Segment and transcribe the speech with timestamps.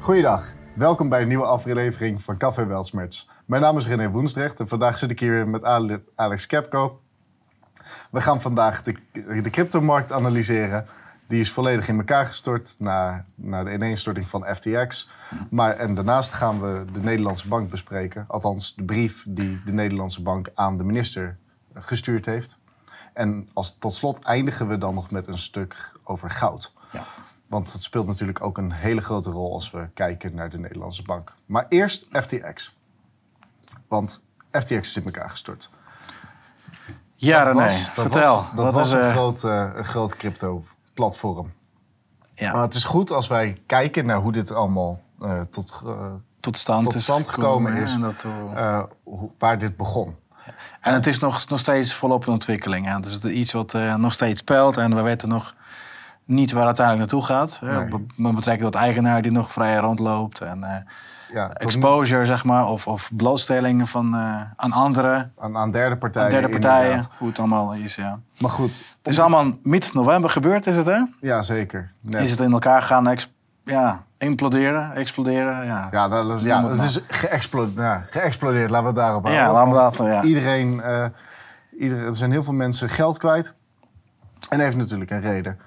[0.00, 3.28] Goeiedag, welkom bij een nieuwe aflevering van Café Welsmerts.
[3.44, 7.00] Mijn naam is René Woensdrecht en vandaag zit ik hier met Ale- Alex Kepko.
[8.10, 8.94] We gaan vandaag de,
[9.42, 10.86] de cryptomarkt analyseren.
[11.28, 15.10] Die is volledig in elkaar gestort na, na de ineenstorting van FTX.
[15.50, 18.24] Maar, en daarnaast gaan we de Nederlandse bank bespreken.
[18.28, 21.38] Althans, de brief die de Nederlandse bank aan de minister
[21.74, 22.58] gestuurd heeft.
[23.12, 26.72] En als, tot slot eindigen we dan nog met een stuk over goud.
[26.92, 27.02] Ja.
[27.48, 31.02] Want het speelt natuurlijk ook een hele grote rol als we kijken naar de Nederlandse
[31.02, 31.34] bank.
[31.46, 32.76] Maar eerst FTX.
[33.88, 35.70] Want FTX is in elkaar gestort.
[37.14, 38.34] Ja, Dat René, was- dat vertel.
[38.54, 41.52] Was, dat was een, eh, groot, eh, een groot crypto-platform.
[42.34, 45.82] ja, Maar het is goed als wij kijken naar hoe dit allemaal eh, tot,
[46.40, 47.92] tot stand, tot is gekomen is.
[47.92, 48.24] En, dat,
[49.02, 50.16] hoe- waar dit begon.
[50.80, 52.86] en het is nog, nog steeds volop in ontwikkeling.
[52.86, 53.00] Hè.
[53.00, 54.76] Dus het is iets wat nog steeds speelt.
[54.76, 55.54] En we weten nog
[56.28, 57.60] niet waar het uiteindelijk naartoe gaat.
[57.62, 58.06] Nee.
[58.16, 60.40] Met betrekking tot eigenaar die nog vrij rondloopt.
[60.40, 60.76] En eh,
[61.32, 62.66] Ja, nu- exposure, zeg maar.
[62.68, 65.32] Of, of blootstelling van, eh, aan anderen.
[65.38, 66.26] aan, aan derde partijen.
[66.26, 66.90] Aan derde partijen.
[66.90, 67.10] inderdaad.
[67.18, 68.18] Hoe het allemaal is, ja.
[68.38, 71.00] Maar goed, Het is allemaal mid-november gebeurd, is het hè?
[71.20, 71.90] ja zeker.
[72.00, 72.20] Net.
[72.20, 73.16] Is het in elkaar gaan
[73.64, 75.64] ja, imploderen, exploderen?
[75.66, 75.88] Ja.
[75.90, 78.70] Ja, dat, is- ja, het is geëxplodeerd, ja, geëxplodeerd.
[78.70, 79.44] Laten we het daarop houden.
[79.44, 80.22] Ja, laten we dat, ja.
[80.22, 81.06] Iedereen, eh,
[81.78, 83.54] ieder, er zijn heel veel mensen geld kwijt.
[84.48, 85.58] En heeft natuurlijk een reden.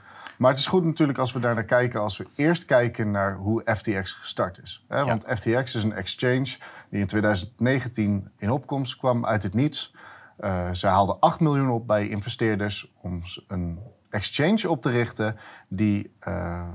[0.42, 2.00] Maar het is goed natuurlijk als we daar naar kijken...
[2.00, 4.86] als we eerst kijken naar hoe FTX gestart is.
[4.88, 5.06] Hè?
[5.06, 6.58] Want FTX is een exchange
[6.89, 9.95] die in 2019 in opkomst kwam uit het niets.
[10.38, 12.92] Eh ze haalden 8 miljoen op bij investeerders...
[13.02, 15.38] om een exchange op te richten...
[15.67, 16.67] die eh,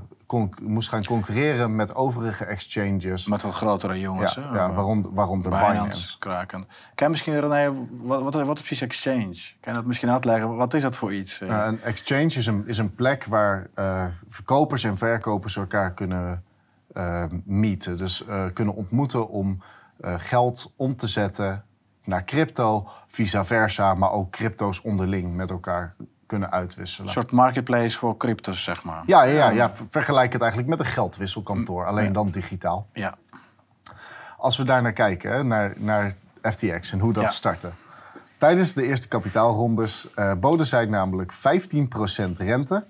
[0.61, 3.27] moest gaan concurreren met overige exchanges...
[3.27, 4.33] Met wat grotere jongens.
[4.33, 4.55] Ja, hè?
[4.55, 6.19] ja waaronder, waaronder Binance, Binance.
[6.19, 6.67] Kraken.
[6.95, 9.35] Kan misschien, René, wat, wat, wat is precies exchange?
[9.59, 10.55] Kan je dat misschien uitleggen?
[10.55, 11.41] Wat is dat voor iets?
[11.41, 15.93] Eh, Uh, een exchange is een, is een plek waar eh, verkopers en verkopers elkaar
[15.93, 16.43] kunnen
[16.93, 17.97] eh meeten.
[17.97, 19.61] Dus kunnen ontmoeten om
[20.01, 21.63] geld om te zetten
[22.03, 25.95] naar crypto, vice versa, maar ook crypto's onderling met elkaar
[26.27, 27.07] kunnen uitwisselen.
[27.07, 29.03] een soort marketplace voor cryptos, zeg maar.
[29.05, 32.87] Ja, ja, ja, ja, ver- vergelijk het eigenlijk met een geldwisselkantoor, alleen dan digitaal.
[32.93, 33.13] Ja.
[34.37, 37.29] Als we daar naar kijken, hè, naar, naar FTX en hoe dat Ja.
[37.29, 37.69] startte.
[38.37, 42.83] Tijdens de eerste kapitaalrondes eh, boden zij namelijk 15% rente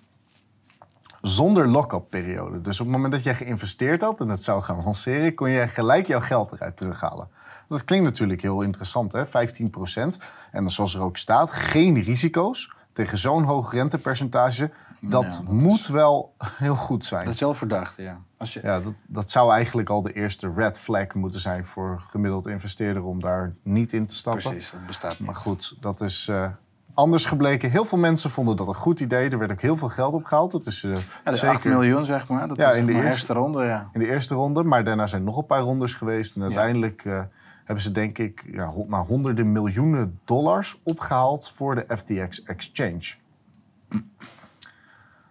[1.22, 2.62] zonder lock-up periode.
[2.62, 5.68] Dus op het moment dat jij geïnvesteerd had en het zou gaan lanceren, kon je
[5.68, 7.28] gelijk jouw geld eruit terughalen.
[7.70, 9.26] Dat klinkt natuurlijk heel interessant, hè?
[9.26, 10.18] 15%.
[10.52, 14.72] En zoals er ook staat, geen risico's tegen zo'n hoog rentepercentage.
[15.02, 17.26] Dat, Ja, dat moet wel heel goed zijn.
[17.26, 18.18] Dat is wel verdacht, ja.
[18.38, 22.02] Als je, Ja, dat, dat zou eigenlijk al de eerste red flag moeten zijn voor
[22.10, 24.44] gemiddeld investeerder om daar niet in te stappen.
[24.44, 25.28] Precies, dat bestaat niet.
[25.28, 26.46] Maar goed, dat is eh,
[26.94, 27.70] anders gebleken.
[27.72, 29.30] Heel veel mensen vonden dat een goed idee.
[29.30, 30.52] Er werd ook heel veel geld opgehaald.
[30.52, 31.00] Het is eh, Ja,
[31.32, 32.48] de zeker 8 miljoen, zeg maar.
[32.48, 33.90] Dat Ja, is in de eerste ronde, ja.
[33.94, 34.64] in de eerste ronde.
[34.64, 36.36] Maar daarna zijn nog een paar rondes geweest.
[36.36, 37.20] En uiteindelijk eh,
[37.68, 43.14] hebben ze denk ik ja, naar honderden miljoenen dollars opgehaald voor de FTX Exchange.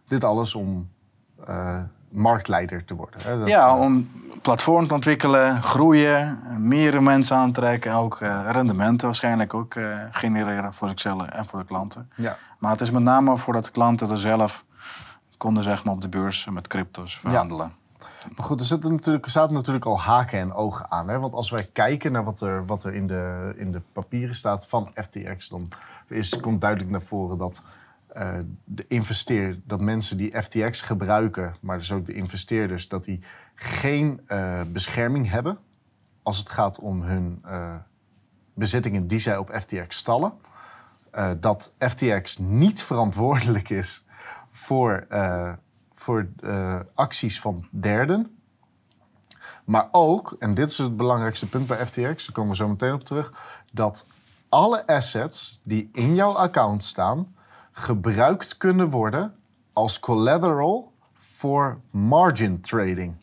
[0.09, 0.89] Dit alles om
[1.47, 3.21] eh, marktleider te worden.
[3.23, 3.39] Hè?
[3.39, 4.11] Dat, ja, eh, om
[4.43, 7.93] platform te ontwikkelen, groeien, meer mensen aantrekken.
[7.93, 9.75] Ook eh, rendementen waarschijnlijk ook
[10.11, 12.11] genereren voor zichzelf en voor de klanten.
[12.17, 12.37] ja.
[12.59, 14.65] Maar het is met name voor dat de klanten er zelf
[15.37, 17.73] konden zeg maar, op de beurs met crypto's verhandelen.
[18.37, 21.09] Maar goed, er zitten natuurlijk, zaten natuurlijk al haken en ogen aan.
[21.09, 21.19] Hè?
[21.19, 24.67] Want als wij kijken naar wat er, wat er in, de, in de papieren staat
[24.67, 25.69] van FTX, dan
[26.09, 27.63] is, komt duidelijk naar voren dat
[28.17, 33.21] eh, de investeer, dat mensen die FTX gebruiken, maar dus ook de investeerders, dat die
[33.55, 35.59] geen eh, bescherming hebben
[36.23, 37.75] als het gaat om hun eh,
[38.55, 40.33] bezittingen die zij op FTX stallen.
[41.41, 44.05] Dat FTX niet verantwoordelijk is
[44.51, 45.07] voor,
[46.07, 48.39] voor eh, acties van derden.
[49.65, 52.93] Maar ook, en dit is het belangrijkste punt bij FTX, daar komen we zo meteen
[52.93, 53.33] op terug,
[53.73, 54.07] dat
[54.49, 57.35] alle assets die in jouw account staan,
[57.73, 59.35] gebruikt kunnen worden
[59.73, 63.15] als collateral voor margin trading.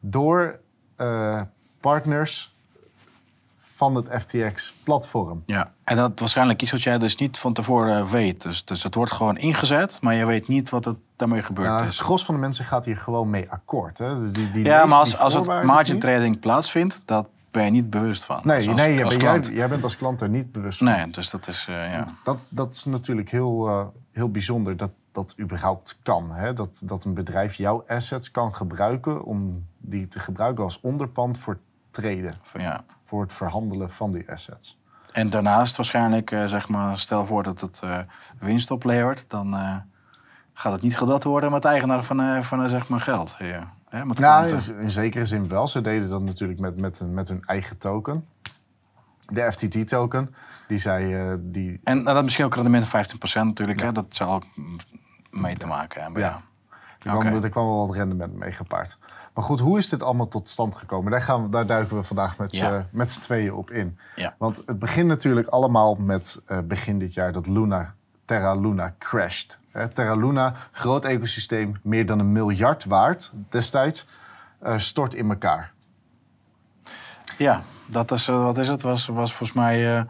[0.00, 0.60] Door
[0.96, 1.42] eh,
[1.80, 2.56] partners
[3.58, 5.42] van het FTX-platform.
[5.46, 5.72] Ja.
[5.84, 8.42] En dat waarschijnlijk iets wat jij dus niet van tevoren weet.
[8.42, 10.96] Dus, dus het wordt gewoon ingezet, maar je weet niet wat er
[11.28, 13.98] daarmee gebeurd Ja, het gros van de mensen gaat hier gewoon mee akkoord.
[13.98, 14.30] Hè?
[14.30, 18.24] Die, die Ja, maar als, als het margin trading plaatsvindt, dat ben je niet bewust
[18.24, 18.40] van.
[18.44, 20.86] Nee, Dus als- nee jij, als jij, bent als klant er niet bewust van.
[20.86, 22.06] Nee, dus dat is, eh, ja.
[22.24, 26.30] Dat, dat is natuurlijk heel, eh, heel bijzonder dat dat überhaupt kan.
[26.32, 26.52] Hè?
[26.52, 31.58] Dat, dat een bedrijf jouw assets kan gebruiken om die te gebruiken als onderpand voor
[31.90, 32.34] traden.
[32.42, 32.84] Van, ja.
[33.04, 34.78] Voor het verhandelen van die assets.
[35.12, 37.82] En daarnaast waarschijnlijk, eh, zeg maar, stel voor dat het
[38.38, 39.54] winst oplevert, dan
[40.54, 43.36] gaat het niet gedat worden met eigenaar van, eh, van eh, zeg maar geld.
[43.38, 43.72] Ja.
[43.88, 44.74] Hè, met klanten.
[44.76, 45.68] in, in zekere zin wel.
[45.68, 48.26] Ze deden dat natuurlijk met, met, hun- met hun eigen token.
[49.26, 50.34] De FTT-token.
[50.68, 51.28] Die zij...
[51.30, 52.90] eh, die, En nou, dat misschien ook rendement 15%
[53.34, 53.80] natuurlijk.
[53.80, 53.92] Hè?
[53.92, 54.44] Dat zal ook
[55.30, 56.22] mee te maken hebben.
[56.22, 56.40] Ja.
[57.00, 57.12] Ja.
[57.12, 58.98] er, kwam, er kwam wel wat rendement mee gepaard.
[59.34, 61.10] Maar goed, hoe is dit allemaal tot stand gekomen?
[61.10, 62.86] Daar, gaan we, daar duiken we vandaag met z'n Ja.
[62.92, 63.98] met z'n tweeën op in.
[64.16, 64.34] Ja.
[64.38, 69.58] Want het begint natuurlijk allemaal met begin dit jaar dat Luna, Terra Luna crasht.
[69.70, 74.06] Hè, Terra Luna, groot ecosysteem, meer dan een miljard waard destijds,
[74.58, 75.72] eh, stort in elkaar.
[77.38, 78.82] Ja, dat is, eh, wat is het?
[78.82, 80.02] Was, was volgens mij eh,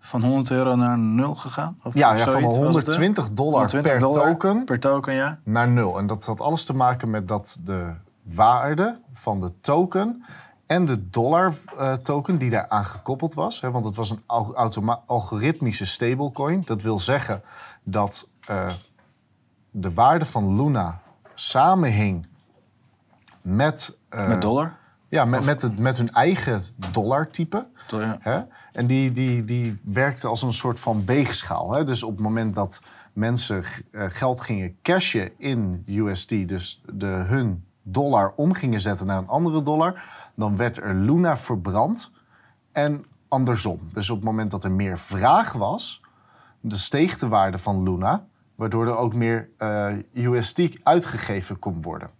[0.00, 1.76] van 100 euro naar 0 gegaan.
[1.82, 2.92] Of, Ja, of ja van zoiets was het, hè?
[2.92, 5.38] 120 dollar 120 per dollar token Per token, ja.
[5.42, 5.98] naar nul.
[5.98, 7.92] En dat had alles te maken met dat de
[8.22, 10.24] waarde van de token
[10.72, 13.60] en de dollar eh, token die daaraan gekoppeld was.
[13.60, 14.56] Hè, want het was een al-
[15.06, 16.62] algoritmische stablecoin.
[16.64, 17.42] Dat wil zeggen
[17.82, 18.70] dat eh,
[19.70, 21.00] de waarde van Luna
[21.34, 22.26] samenhing
[23.42, 23.98] met...
[24.08, 24.76] eh, Met dollar.
[25.08, 27.66] Ja, met, met, het, met hun eigen dollartype.
[27.88, 28.16] Ja.
[28.20, 28.40] Hè?
[28.72, 31.74] En die, die, die werkte als een soort van weegschaal.
[31.74, 31.84] Hè?
[31.84, 32.80] Dus op het moment dat
[33.12, 39.28] mensen geld gingen cashen in USD, dus de, hun dollar om gingen zetten naar een
[39.28, 40.02] andere dollar,
[40.34, 42.10] dan werd er Luna verbrand
[42.72, 43.80] en andersom.
[43.92, 46.00] Dus op het moment dat er meer vraag was,
[46.60, 48.24] dan steeg de waarde van Luna,
[48.54, 49.48] waardoor er ook meer
[50.12, 52.10] USD uitgegeven kon worden.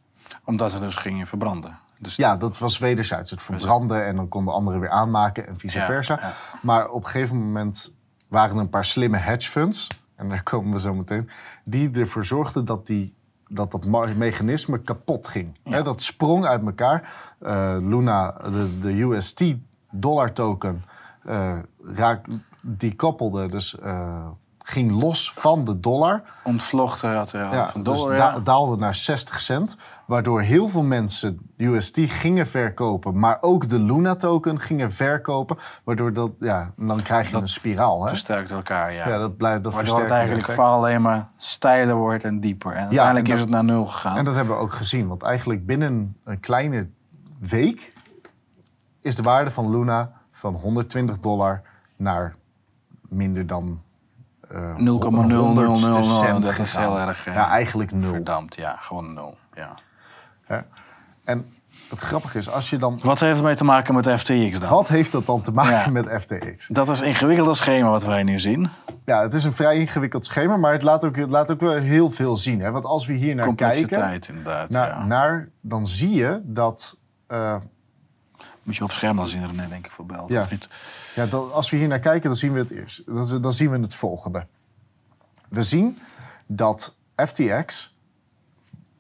[0.45, 1.79] Omdat ze dus gingen verbranden.
[1.99, 3.31] Dus Ja, dat was wederzijds.
[3.31, 6.19] Het verbranden en dan konden anderen weer aanmaken en vice Ja, versa.
[6.21, 6.33] ja.
[6.63, 7.93] Maar op een gegeven moment
[8.29, 9.87] waren er een paar slimme hedge funds,
[10.17, 11.31] en daar komen we zo meteen,
[11.65, 13.15] die ervoor zorgden dat die,
[13.55, 15.59] dat, dat mechanisme kapot ging.
[15.65, 15.83] Ja.
[15.83, 17.13] Dat sprong uit elkaar.
[17.39, 19.45] Eh, Luna, de, de UST
[19.91, 20.85] dollar token,
[21.25, 22.27] eh, raak,
[22.63, 24.27] die koppelde, dus eh,
[24.63, 26.23] ging los van de dollar.
[26.45, 28.17] ontvlochten had, ja, Ja, van dus dollar.
[28.17, 28.41] da- ja.
[28.41, 29.77] daalde naar 60 cent.
[30.07, 33.19] Waardoor heel veel mensen USD gingen verkopen.
[33.19, 35.57] Maar ook de Luna token gingen verkopen.
[35.85, 38.03] Waardoor dat, ja, dan krijg je Dat een spiraal.
[38.03, 38.09] Hè?
[38.09, 39.09] versterkt elkaar, ja.
[39.09, 42.73] ja, dat blijft dat Waardoor het eigenlijk verhaal alleen maar steiler wordt en dieper.
[42.73, 44.17] En uiteindelijk en is het naar nul gegaan.
[44.17, 45.09] En dat hebben we ook gezien.
[45.09, 46.89] Want eigenlijk binnen een kleine
[47.39, 47.93] week
[49.01, 51.63] is de waarde van Luna van 120 dollar
[51.97, 52.35] naar
[53.09, 53.83] minder dan
[54.53, 58.11] eh 0,0000, cent dat is heel erg, eh, ja, eigenlijk nul.
[58.11, 59.37] Verdampt, ja, gewoon nul.
[59.55, 59.75] Ja.
[61.25, 61.53] En
[61.91, 64.71] het grappige is, als je dan Wat heeft het mee te maken met FTX dan?
[64.71, 66.03] Wat heeft dat dan te maken Ja.
[66.03, 66.67] met FTX?
[66.69, 68.69] Dat is een ingewikkeld schema wat wij nu zien.
[69.05, 71.73] Ja, het is een vrij ingewikkeld schema, maar het laat ook, het laat ook wel
[71.75, 72.61] heel veel zien.
[72.61, 72.71] Hè?
[72.71, 74.71] Want als we hier naar kijken, inderdaad.
[74.71, 75.05] naar, ja.
[75.05, 76.97] naar, dan zie je dat,
[77.27, 77.57] eh,
[78.63, 80.31] Moet je op scherm dan zien, René, denk ik, voor Belt.
[80.31, 80.43] Ja.
[80.43, 80.69] Of niet?
[81.15, 83.03] Ja, dat, als we hier naar kijken, dan zien we het eerst.
[83.07, 84.47] Dan, dan zien we het volgende.
[85.49, 85.99] We zien
[86.47, 87.97] dat FTX,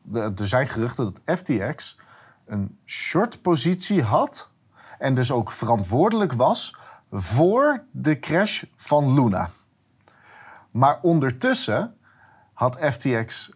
[0.03, 1.99] de- er zijn geruchten dat FTX
[2.47, 4.50] een short positie had
[4.99, 6.76] en dus ook verantwoordelijk was
[7.12, 9.50] voor de crash van Luna.
[10.70, 11.94] Maar ondertussen
[12.53, 13.50] had FTX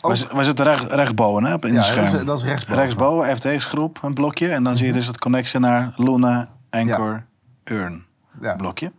[0.00, 0.16] ook...
[0.16, 2.10] Zitten recht, rechtsboven hè, op in Ja, scherm.
[2.10, 2.82] dat is- dat is rechtsboven.
[2.82, 4.48] Rechtsboven, FTX-groep, een blokje.
[4.50, 7.24] En dan zie je dus het connectie naar Luna, Anchor,
[7.70, 8.06] Earn.
[8.40, 8.54] Ja.
[8.56, 8.92] Blokje.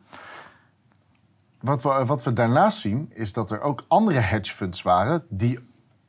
[1.59, 5.59] Wat we, wat we daarnaast zien, is dat er ook andere hedge funds waren die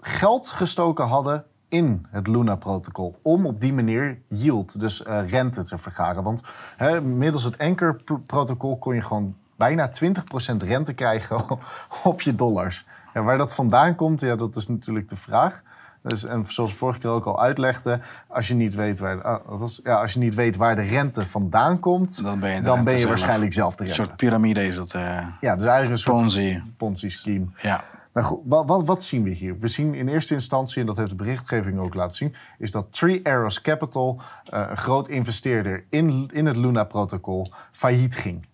[0.01, 3.19] geld gestoken hadden in het Luna-protocol.
[3.23, 6.23] Om op die manier yield, dus eh, rente te vergaren.
[6.23, 6.43] Want
[6.77, 11.45] hè, middels het Anchor-protocol kon je gewoon bijna 20% rente krijgen
[12.05, 12.87] op je dollars.
[13.13, 15.63] En waar dat vandaan komt, ja, dat is natuurlijk de vraag.
[16.03, 19.81] Dus, en zoals vorige keer ook al uitlegde, als je niet weet waar, ah, was-
[19.85, 23.07] ja, als je niet weet waar de rente vandaan komt, Dan ben je, dan ben
[23.09, 24.03] waarschijnlijk zelf de Een rente.
[24.05, 24.93] soort piramide is dat.
[24.95, 26.63] eh Ja, dus eigenlijk een soort Ponzi.
[26.77, 27.45] Ponzi-scheme.
[27.63, 27.85] Ja.
[28.13, 29.59] Nou goed, wat, wat, wat zien we hier?
[29.59, 32.87] We zien in eerste instantie, en dat heeft de berichtgeving ook laten zien, is dat
[32.93, 38.47] Three Arrows Capital, eh, een groot investeerder in, in het Luna-protocol, failliet ging.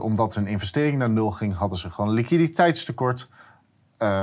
[0.00, 3.28] Omdat hun investering naar nul ging, hadden ze gewoon een liquiditeitstekort.
[3.96, 4.22] Eh,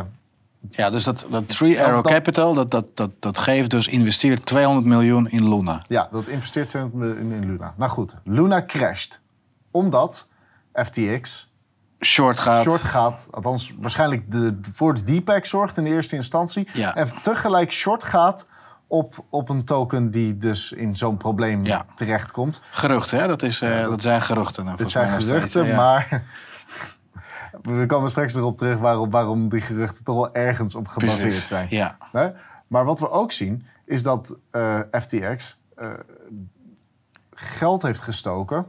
[0.70, 4.46] ja, dus dat, dat Three Arrow dat- Capital, dat, dat, dat, dat geeft dus, investeert
[4.46, 5.82] 200 miljoen in Luna.
[5.88, 7.74] ja, dat investeert 200 miljoen in, in Luna.
[7.78, 9.20] Nou goed, Luna crasht.
[9.72, 10.28] Omdat
[10.74, 11.54] FTX
[12.00, 12.64] Short gaat.
[12.64, 16.68] short gaat, althans waarschijnlijk de, voor de D-pack zorgt in de eerste instantie.
[16.74, 16.96] Ja.
[16.96, 18.48] En tegelijk short gaat
[18.88, 21.86] op, op een token die dus in zo'n probleem Ja.
[21.96, 22.60] terechtkomt.
[22.70, 23.28] Geruchten, hè?
[23.28, 24.66] Dat, is, eh, dat zijn geruchten.
[24.66, 26.06] nou, mij zijn steeds, geruchten, ja.
[27.62, 31.68] We komen straks erop terug waarom, waarom die geruchten toch wel ergens op gebaseerd zijn.
[31.70, 31.98] Ja.
[32.68, 35.90] Maar wat we ook zien, is dat eh, FTX eh,
[37.34, 38.66] geld heeft gestoken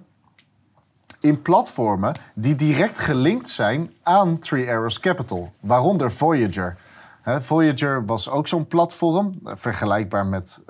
[1.21, 6.77] in platformen die direct gelinkt zijn aan Three Arrows Capital, waaronder Voyager.
[7.23, 10.61] Voyager was ook zo'n platform, eh, vergelijkbaar met.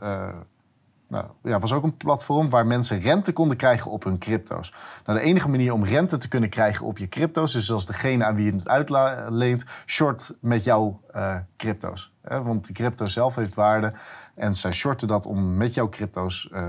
[1.09, 4.73] Nou, ja, was ook een platform waar mensen rente konden krijgen op hun crypto's.
[5.05, 8.25] Nou, de enige manier om rente te kunnen krijgen op je crypto's is als degene
[8.25, 12.13] aan wie je het uitleent short met jouw eh, crypto's.
[12.23, 13.93] Hè, want die crypto zelf heeft waarde
[14.35, 16.63] en zij shorten dat om met jouw crypto's eh,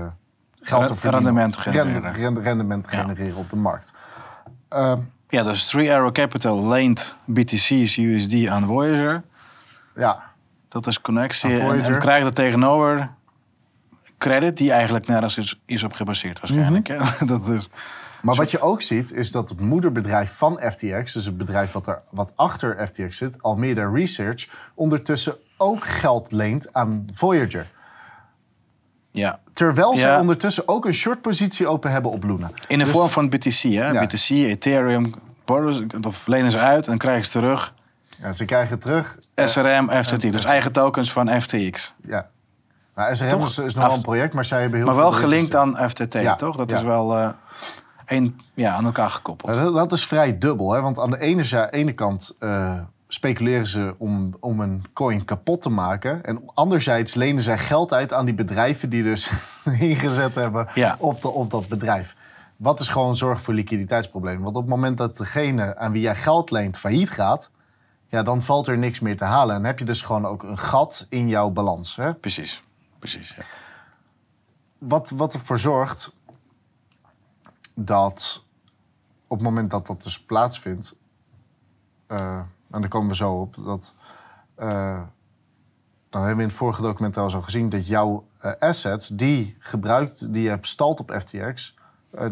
[0.60, 1.12] geld te verdienen.
[1.34, 2.12] rendement genereren.
[2.12, 2.98] ren- rendement Ja.
[3.00, 3.92] genereren op de markt.
[4.68, 4.98] Ehm,
[5.30, 9.22] Ja, dus Three Arrow Capital leent BTC's USD aan Voyager.
[9.96, 10.22] ja,
[10.68, 11.58] Dat is connectie.
[11.60, 13.10] En, en krijgt er tegenover
[14.18, 16.88] credit die eigenlijk nergens is, is op gebaseerd waarschijnlijk.
[16.88, 17.26] Mhm.
[17.32, 17.68] Dat is,
[18.22, 21.86] Maar wat je ook ziet, is dat het moederbedrijf van FTX, dus het bedrijf wat,
[21.86, 27.66] er, wat achter FTX zit, Almeida Research, ondertussen ook geld leent aan Voyager.
[29.10, 29.40] ja.
[29.52, 30.14] Terwijl Ja.
[30.14, 32.50] ze ondertussen ook een short positie open hebben op Luna.
[32.66, 33.62] In de Dus- vorm van BTC.
[33.62, 33.90] Hè?
[33.90, 34.04] Ja.
[34.06, 35.14] BTC, Ethereum,
[36.06, 37.74] of lenen ze uit en krijgen ze terug.
[38.22, 39.18] Ja, ze krijgen terug.
[39.34, 40.32] SRM, FTT.
[40.32, 41.94] Dus eigen tokens van FTX.
[42.06, 42.28] ja.
[42.98, 43.48] Nou, SRM Toch?
[43.48, 46.12] is, is nog wel een project, maar zij hebben heel Maar wel gelinkt aan FTT,
[46.12, 46.56] Ja, toch?
[46.56, 46.76] Dat ja.
[46.76, 47.28] is wel eh,
[48.06, 49.50] een, ja, aan elkaar gekoppeld.
[49.50, 50.80] Nou, dat, dat is vrij dubbel, hè?
[50.80, 51.18] want aan de
[51.70, 52.78] ene, kant eh,
[53.08, 56.24] speculeren ze om, om een coin kapot te maken.
[56.24, 59.30] En anderzijds lenen zij geld uit aan die bedrijven die dus
[59.78, 60.96] ingezet hebben Ja.
[60.98, 62.14] op, de, op dat bedrijf.
[62.56, 64.42] Wat is gewoon zorg voor liquiditeitsproblemen.
[64.42, 67.50] Want op het moment dat degene aan wie jij geld leent failliet gaat,
[68.08, 69.56] ja, dan valt er niks meer te halen.
[69.56, 71.96] En heb je dus gewoon ook een gat in jouw balans.
[71.96, 72.14] Hè?
[72.14, 72.62] Precies.
[72.98, 73.42] Precies, ja.
[74.78, 76.12] wat, wat ervoor zorgt
[77.74, 78.44] dat
[79.26, 80.94] op het moment dat dat dus plaatsvindt,
[82.06, 82.40] eh,
[82.70, 83.94] en daar komen we zo op, dat
[84.54, 85.00] eh,
[86.10, 89.56] dan hebben we in het vorige document al zo gezien dat jouw eh, assets die
[89.58, 91.76] gebruikt, die je hebt stalt op FTX,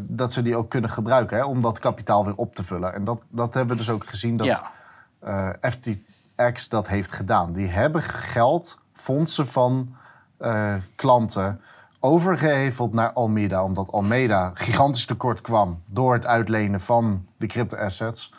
[0.01, 2.95] dat ze die ook kunnen gebruiken hè, om dat kapitaal weer op te vullen.
[2.95, 5.59] En dat, dat hebben we dus ook gezien dat ja.
[5.61, 7.53] FTX dat heeft gedaan.
[7.53, 9.97] Die hebben geld, fondsen van
[10.39, 11.61] eh, klanten
[12.01, 13.65] overgeheveld naar Almeida.
[13.65, 18.35] Omdat Almeida gigantisch tekort kwam door het uitlenen van de crypto-assets.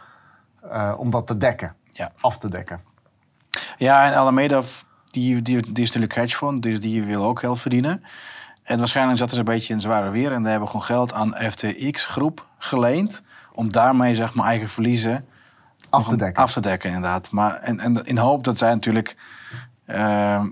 [0.72, 2.12] eh, om dat te dekken, Ja.
[2.22, 2.82] af te dekken.
[3.78, 4.62] Ja, en Alameda,
[5.12, 8.04] die, die, die is natuurlijk hedgefonds, dus die wil ook geld verdienen.
[8.64, 11.36] En waarschijnlijk zaten ze een beetje in zware weer en die hebben gewoon geld aan
[11.36, 13.24] FTX-groep geleend.
[13.54, 15.26] Om daarmee zeg maar eigen verliezen
[15.90, 16.44] Af te dekken.
[16.44, 17.32] Af te dekken, inderdaad.
[17.32, 19.16] Maar en, en in de hoop dat zij natuurlijk
[19.86, 20.44] eh,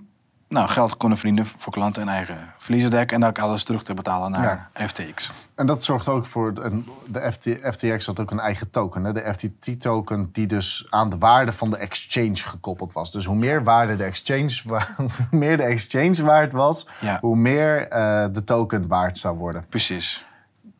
[0.55, 3.21] nou, geld konden verdienen voor klanten en eigen verliezen dekken.
[3.21, 5.31] En ook alles terug te betalen naar FTX.
[5.55, 9.03] En dat zorgt ook voor, een, de FT, FTX had ook een eigen token.
[9.03, 9.13] Hè?
[9.13, 13.11] De FTT-token die dus aan de waarde van de exchange gekoppeld was.
[13.11, 17.17] Dus hoe meer waarde de exchange, wa- hoe meer de exchange waard was, Ja.
[17.21, 19.65] hoe meer eh, de token waard zou worden.
[19.69, 20.25] Precies.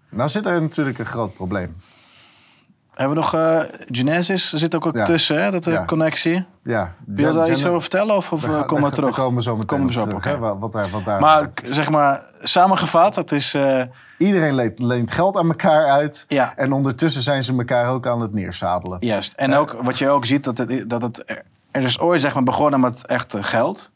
[0.10, 1.76] Nou zit er natuurlijk een groot probleem.
[2.96, 3.60] Hebben we nog eh,
[3.92, 4.54] Genesis?
[4.54, 5.04] Er zit ook, ook Ja.
[5.04, 5.86] tussen, hè, dat Ja.
[5.86, 6.46] connectie.
[6.64, 9.16] Ja, Wil je daar iets over vertellen of, of Daar eh, komen we terug?
[9.16, 10.44] daar komen we zo meteen Komen we op zo op, terug, oké.
[10.46, 13.54] hè, wat, wat daar, wat daar Maar zeg maar, samengevat, het is...
[13.54, 13.82] eh,
[14.18, 16.26] Iedereen leent, leent geld aan elkaar uit.
[16.28, 18.98] ja, En ondertussen zijn ze elkaar ook aan het neerzadelen.
[19.02, 19.34] juist.
[19.34, 22.44] En ook wat je ook ziet, dat het, dat het er is ooit zeg maar,
[22.44, 23.90] begonnen met echt eh, geld.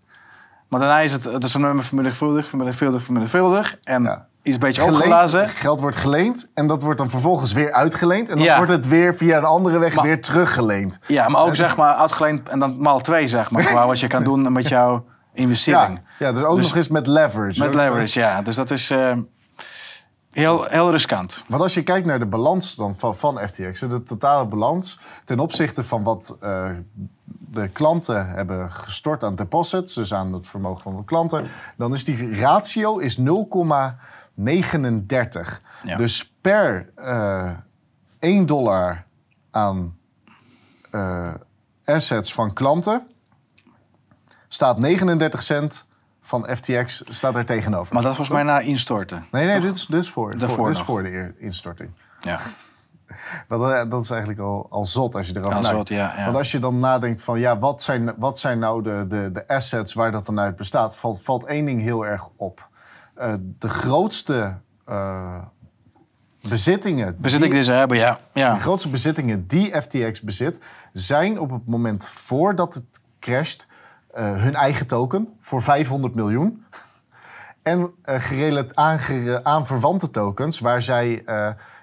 [0.68, 3.78] Maar daarna is het, het is een vermenigvuldig, vermenigvuldig, vermenigvuldig.
[3.84, 4.26] En Ja.
[4.50, 5.50] Is een beetje Geleend- opgeblazen.
[5.50, 8.30] Geld wordt geleend en dat wordt dan vervolgens weer uitgeleend.
[8.30, 8.58] En dan Ja.
[8.58, 11.00] wordt het weer via een andere weg Maar- weer teruggeleend.
[11.08, 13.64] Ja, maar ook zeg maar uitgeleend en dan maal twee zeg maar.
[13.72, 16.00] qua wat je kan doen met jouw investering.
[16.20, 17.60] Ja, ja, dus ook Dus- nog eens met leverage.
[17.60, 18.42] Met leverage, ja.
[18.42, 19.12] Dus dat is eh,
[20.32, 21.44] heel, heel riskant.
[21.48, 25.40] Want als je kijkt naar de balans dan van, van FTX, de totale balans ten
[25.40, 26.66] opzichte van wat eh,
[27.52, 32.04] de klanten hebben gestort aan deposits, dus aan het vermogen van de klanten, dan is
[32.06, 33.18] die ratio is
[34.40, 35.62] 0,39.
[35.84, 35.98] Ja.
[35.98, 37.52] Dus per eh
[38.20, 39.04] 1 dollar
[39.52, 39.98] aan
[40.92, 41.34] eh,
[41.86, 43.08] assets van klanten
[44.48, 45.88] staat 39 cent
[46.22, 47.94] van FTX staat er tegenover.
[47.94, 49.26] Maar dat was mij na instorten.
[49.32, 51.92] Nee, nee, dit is, dit is voor, Daarvoor voor, dit is voor de instorting.
[52.20, 52.40] Ja,
[53.48, 55.90] Dat, eh, dat is eigenlijk al, al zot als je erover Heel nadenkt.
[55.90, 56.24] ja, ja.
[56.24, 59.48] Want als je dan nadenkt van, ja, wat zijn, wat zijn nou de, de, de
[59.48, 62.69] assets waar dat dan uit bestaat, valt, valt één ding heel erg op.
[63.20, 65.42] Eh, de grootste eh,
[66.50, 67.16] bezittingen...
[67.20, 68.20] bezit die- ik deze hebben, ja.
[68.34, 68.58] De ja.
[68.58, 70.60] grootste bezittingen die FTX bezit,
[70.94, 72.84] zijn op het moment voordat het
[73.20, 73.68] crasht
[74.14, 76.66] eh, hun eigen token voor 500 miljoen.
[77.64, 77.92] En
[78.74, 79.00] aan,
[79.44, 81.24] aan verwante tokens waar zij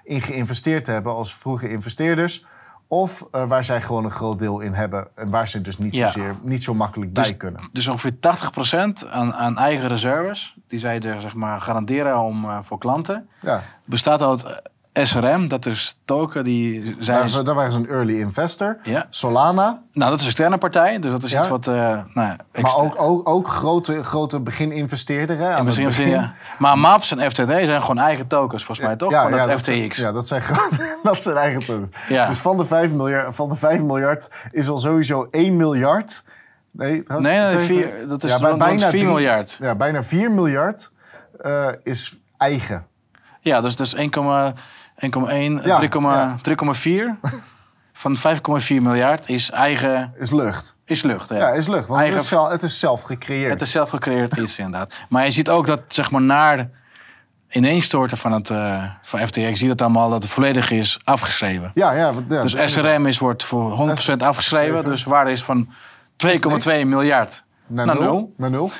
[0.03, 2.45] in geïnvesteerd hebben als vroege investeerders.
[2.89, 5.95] Of eh, waar zij gewoon een groot deel in hebben en waar ze dus niet,
[5.95, 6.07] Ja.
[6.09, 7.61] zozeer, niet zo makkelijk Dus- bij kunnen.
[7.71, 12.57] Dus ongeveer 80% aan, aan eigen reserves, die zij er zeg maar garanderen om, eh,
[12.61, 14.61] voor klanten, Ja, bestaat uit
[15.05, 17.31] SRM, dat is token die zijn...
[17.31, 18.77] Daar, daar waren ze een early investor.
[18.83, 19.05] Ja.
[19.09, 21.39] Solana, Nou, dat is een externe partij, dus dat is Ja.
[21.39, 21.67] iets wat...
[21.67, 25.37] eh nou, maar exter- ook, ook, ook grote, grote begininvesteerder.
[25.37, 25.93] Hè, aan het begin.
[25.93, 26.33] zin, ja.
[26.57, 29.11] Maar MAPS en FTT zijn gewoon eigen tokens, volgens mij toch?
[29.11, 29.97] Ja, Van ja, het dat FTX.
[29.97, 30.43] zijn- ja, dat zijn,
[31.03, 31.89] dat zijn eigen tokens.
[32.09, 32.27] Ja.
[32.27, 36.23] Dus van de, 5 miljard, van de 5 miljard is al sowieso 1 miljard.
[36.71, 39.57] Nee, Nee, nee, vier, dat is Ja, bij- rond, rond 4 drie- miljard.
[39.61, 40.91] Ja, bijna 4 miljard
[41.41, 42.85] eh, is eigen.
[43.39, 43.99] Ja, dus, dus 1,1,
[44.99, 46.37] 1,1, Ja, 3,4 ja.
[46.41, 47.19] 3,4
[47.93, 48.21] van 5,4
[48.81, 50.75] miljard is eigen, Is lucht.
[50.85, 51.29] is lucht.
[51.29, 51.35] Ja.
[51.35, 51.87] Ja, is lucht.
[51.87, 53.51] Want Eigen- het, is zelf, het is zelf gecreëerd.
[53.51, 54.95] Het is zelf gecreëerd iets inderdaad.
[55.09, 56.69] Maar je ziet ook dat zeg maar naar
[57.49, 61.71] ineenstorten van, het, eh, van FTX, je ziet het allemaal dat het volledig is afgeschreven.
[61.73, 62.11] Ja, ja.
[62.27, 64.73] Dus SRM is, wordt voor 100% afgeschreven.
[64.77, 64.89] Even.
[64.89, 65.69] Dus waarde is van
[66.15, 68.33] 2,2 miljard Naar, naar nul.
[68.35, 68.71] Naar nul.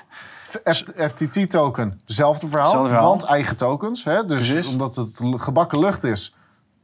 [0.96, 2.90] FTT-token, hetzelfde verhaal.
[2.90, 4.04] Want eigen tokens.
[4.04, 4.26] Hè?
[4.26, 4.68] Dus Precies.
[4.72, 6.36] omdat het gebakken lucht is,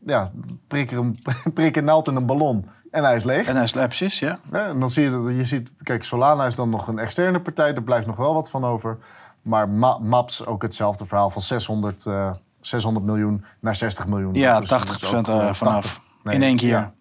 [0.05, 0.31] ja,
[0.67, 1.19] prik er een,
[1.53, 3.47] prik een naald in een ballon en hij is leeg.
[3.47, 4.39] En hij is precies, ja.
[4.51, 7.39] Ja, en dan zie je, dat je ziet, kijk, Solana is dan nog een externe
[7.41, 8.97] partij, daar blijft nog wel wat van over.
[9.41, 14.33] Maar Ma- Maps ook hetzelfde verhaal van 600, eh, 600 miljoen naar 60 miljoen.
[14.33, 15.83] Ja, Dus dat is 80% ook, eh, eh, vanaf.
[15.83, 16.69] 80 nee, in één keer.
[16.69, 16.93] Ja,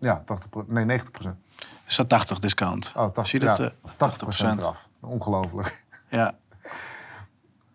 [0.00, 1.36] ja 80 pro- nee, 90 procent.
[1.86, 2.92] Is dat 80 discount?
[2.96, 3.56] Oh, 80, Zie je dat?
[3.56, 4.88] ja, eh, 80 procent eraf.
[5.00, 5.84] Ongelooflijk.
[6.08, 6.34] Ja.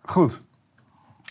[0.02, 0.42] Goed.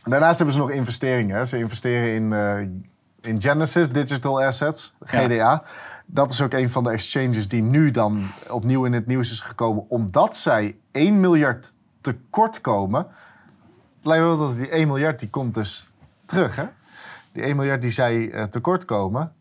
[0.04, 1.47] Daarnaast hebben ze nog investeringen.
[1.47, 5.62] Ze investeren in, eh, in Genesis Digital Assets, GDA.
[6.07, 9.40] Dat is ook een van de exchanges die nu dan opnieuw in het nieuws is
[9.40, 9.85] gekomen.
[9.88, 13.07] Omdat zij 1 miljard tekort komen.
[13.97, 15.90] Het lijkt wel dat die 1 miljard die komt dus
[16.25, 16.57] terug.
[16.57, 16.64] Hè?
[17.33, 19.33] Die 1 miljard die zij eh, tekort komen.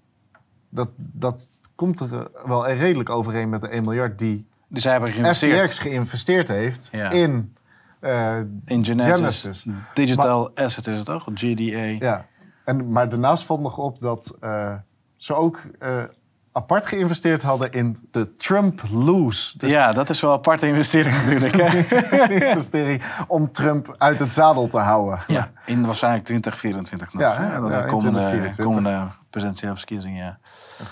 [0.69, 5.11] Dat, dat komt er wel redelijk overeen met de 1 miljard die Dus zij hebben
[5.11, 7.09] geïnvesteerd FTX geïnvesteerd heeft Ja.
[7.09, 7.53] in
[7.99, 9.15] eh, in Genesis.
[9.15, 9.65] Genesis.
[9.93, 11.27] Digital Asset is het toch?
[11.33, 11.95] GDA.
[11.99, 12.25] Ja,
[12.65, 14.73] en, maar daarnaast valt nog op dat eh,
[15.15, 16.03] ze ook eh,
[16.51, 19.57] apart geïnvesteerd hadden in de Trump Lose.
[19.57, 21.55] Dus Ja, dat is wel een aparte investering natuurlijk.
[21.55, 21.77] Hè?
[22.49, 25.23] investering om Trump uit het zadel te houden.
[25.27, 27.21] ja, in waarschijnlijk 2024 nog.
[27.21, 27.61] Ja, hè?
[27.61, 28.65] dat ja, de in komende, 2024.
[28.65, 30.25] komende presidentiële verkiezingen.
[30.25, 30.37] Ja.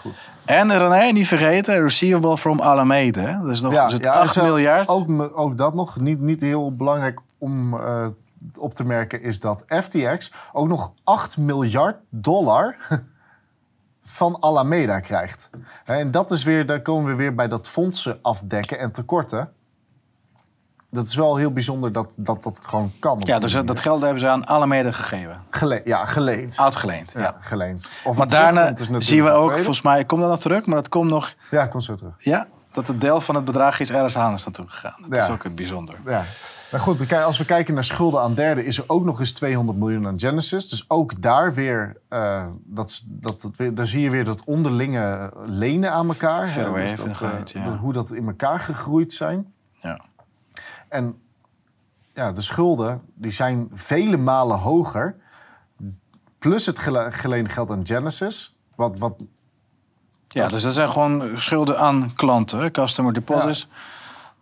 [0.01, 0.21] Goed.
[0.47, 3.21] En René, niet vergeten, receivable from Alameda.
[3.21, 3.41] hè?
[3.41, 4.87] Dat is nog Ja, is het ja, 8 zo- miljard.
[4.87, 5.07] Ook,
[5.37, 8.07] ook dat nog, niet, niet heel belangrijk om eh,
[8.57, 12.75] op te merken, is dat FTX ook nog 8 miljard dollar
[14.03, 15.49] van Alameda krijgt.
[15.85, 19.51] En dat is weer, daar komen we weer bij dat fondsen afdekken en tekorten.
[20.89, 23.21] Dat is wel heel bijzonder dat dat, dat gewoon kan.
[23.23, 25.35] ja, dus dat, geld hebben ze aan Alameda gegeven.
[25.49, 26.59] Gele- ja, geleend.
[26.59, 27.11] Uitgeleend.
[27.11, 27.35] ja, Ja.
[27.39, 27.89] geleend.
[28.03, 31.09] Of Maar daarna zien we ook, volgens mij, komt dat nog terug, maar dat komt
[31.09, 32.13] nog, Ja, komt zo terug.
[32.23, 34.95] ja, dat het deel van het bedrag is ergens anders naartoe gegaan.
[35.07, 35.23] Dat Ja.
[35.23, 35.95] is ook het bijzonder.
[36.05, 36.23] Ja.
[36.71, 39.77] Maar goed, als we kijken naar schulden aan derden, is er ook nog eens 200
[39.77, 40.69] miljoen aan Genesis.
[40.69, 45.91] Dus ook daar weer, eh, dat, dat, dat daar zie je weer dat onderlinge lenen
[45.91, 46.47] aan elkaar.
[46.47, 47.77] Verder dus dat, eh, ja.
[47.77, 49.53] Hoe dat in elkaar gegroeid zijn.
[49.79, 49.99] Ja.
[50.89, 51.21] En
[52.13, 55.15] ja, de schulden die zijn vele malen hoger.
[56.39, 58.55] Plus het gele- geleende geld aan Genesis.
[58.75, 59.15] Wat, wat,
[60.27, 63.67] Ja, dus dat zijn gewoon schulden aan klanten, customer deposits.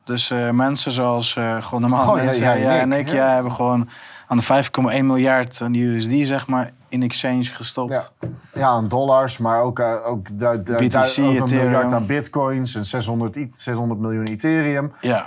[0.03, 3.07] Dus eh, mensen zoals eh, gewoon normaal Gewoon, ja, mensen, jij ja, en en ik,
[3.07, 3.13] ja.
[3.13, 3.89] ja, hebben gewoon
[4.27, 8.11] aan de 5,1 miljard aan USD zeg maar in exchange gestopt.
[8.19, 11.91] ja, ja, aan dollars, maar ook, eh, ook, du- du- BTC, du- ook een miljard
[11.93, 14.91] aan bitcoins en 600, i- 600 miljoen Ethereum.
[15.01, 15.25] Ja.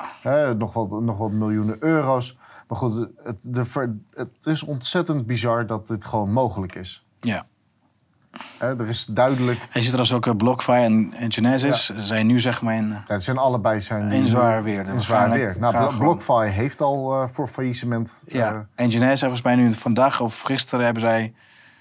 [0.58, 2.36] Nog, wat, nog wat miljoenen euro's.
[2.68, 7.04] Maar goed, het, de, ver- het is ontzettend bizar dat dit gewoon mogelijk is.
[7.20, 7.46] ja.
[8.58, 9.58] Hè, er is duidelijk...
[9.60, 12.62] En je ziet er als ook eh, BlockFi en, en Genesis Ze zijn nu zeg
[12.62, 14.86] maar in, Ja, het zijn allebei zijn in zwaar weer.
[14.88, 15.56] in zwaar weer.
[15.58, 18.22] Nou, BlockFi heeft al eh, voor faillissement...
[18.26, 21.34] Ja, eh, en Genesis volgens mij nu vandaag of gisteren hebben zij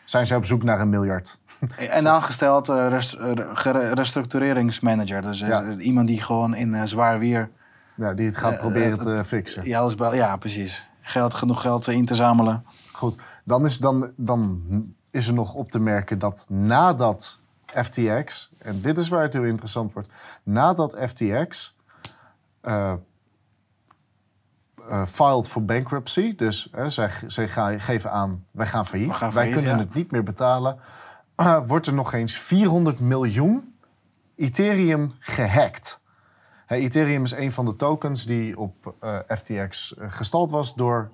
[0.09, 1.37] zijn ze op zoek naar een miljard.
[1.77, 5.21] een aangesteld eh, rest- eh, restructureringsmanager.
[5.21, 5.69] Dus eh, Ja.
[5.77, 7.49] iemand die gewoon in zwaar weer
[7.95, 9.65] Ja, die het gaat proberen te fixen.
[9.65, 10.89] Ja, alles bij- ja, precies.
[11.01, 12.65] Geld, genoeg geld in te zamelen.
[12.91, 14.61] Goed, dan is, dan, dan
[15.11, 19.43] is er nog op te merken dat nadat FTX, en dit is waar het heel
[19.43, 20.09] interessant wordt,
[20.43, 21.75] nadat FTX
[24.89, 29.49] eh filed for bankruptcy, dus hè, zij, zij gaan, geven aan, wij gaan failliet, wij
[29.49, 29.77] kunnen ja.
[29.77, 30.79] het niet meer betalen,
[31.35, 33.75] eh, wordt er nog eens 400 miljoen
[34.35, 36.01] Ethereum gehackt.
[36.67, 41.11] Ethereum is een van de tokens die op eh, FTX gestald was door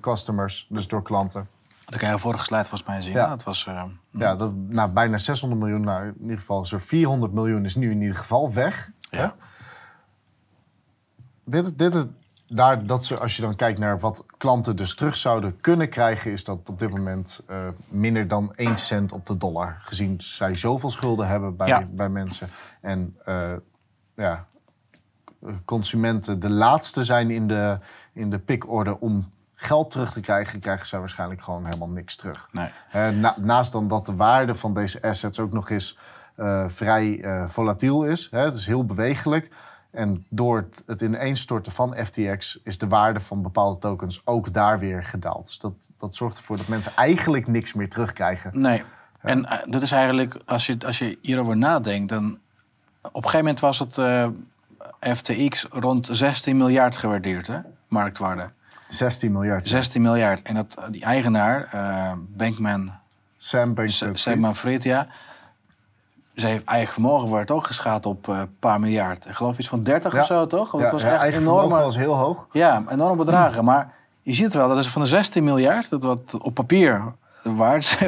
[0.00, 1.48] customers, dus door klanten.
[1.92, 3.12] Dat kan je vorige slide volgens mij zien.
[3.12, 3.30] Ja.
[3.30, 5.80] Het was, eh, Ja, dat, nou, bijna 600 miljoen.
[5.80, 8.90] Nou, in ieder geval, zo'n 400 miljoen is nu in ieder geval weg.
[9.00, 9.34] Ja.
[11.44, 12.06] Dit, dit,
[12.54, 16.30] daar, dat ze, als je dan kijkt naar wat klanten dus terug zouden kunnen krijgen,
[16.32, 17.56] is dat op dit moment eh,
[17.88, 19.76] minder dan 1 cent op de dollar.
[19.80, 21.82] Gezien zij zoveel schulden hebben bij, Ja.
[21.90, 22.48] bij mensen.
[22.80, 23.52] En eh,
[24.16, 24.46] ja,
[25.64, 27.78] consumenten de laatste zijn in de,
[28.12, 32.48] in de pickorde om geld terug te krijgen, krijgen zij waarschijnlijk gewoon helemaal niks terug.
[32.52, 32.68] Nee.
[32.92, 35.98] Eh, na- naast dan dat de waarde van deze assets ook nog eens
[36.66, 38.28] vrij volatiel is.
[38.30, 38.38] Hè?
[38.40, 39.50] Het is heel bewegelijk.
[39.92, 45.04] En door het, ineenstorten van FTX is de waarde van bepaalde tokens ook daar weer
[45.04, 45.46] gedaald.
[45.46, 48.60] Dus dat, dat zorgt ervoor dat mensen eigenlijk niks meer terugkrijgen.
[48.60, 48.82] Nee.
[49.20, 52.38] En eh, dat is eigenlijk, als je, als je hierover nadenkt, dan...
[53.02, 54.28] Op een gegeven moment was het eh,
[55.16, 57.58] FTX rond 16 miljard gewaardeerd, hè?
[57.88, 58.50] Marktwaarde.
[58.88, 59.68] 16 miljard.
[59.68, 60.42] 16 miljard.
[60.42, 62.92] En dat, die eigenaar, eh, Bankman
[63.36, 64.18] Sam Bankman-Fried.
[64.18, 65.06] Sam Manfred, ja.
[66.34, 69.26] Ze heeft eigen vermogen wordt ook geschaad op eh, een paar miljard.
[69.26, 70.20] Ik geloof iets van 30 Ja.
[70.20, 70.70] of zo, toch?
[70.70, 72.46] Want Ja, het was ja, echt eigen enorme, was heel hoog.
[72.52, 73.64] ja, enorme bedragen.
[73.64, 73.92] Maar
[74.22, 77.02] je ziet wel, dat is van de 16 miljard, dat wat op papier
[77.42, 77.96] waard is.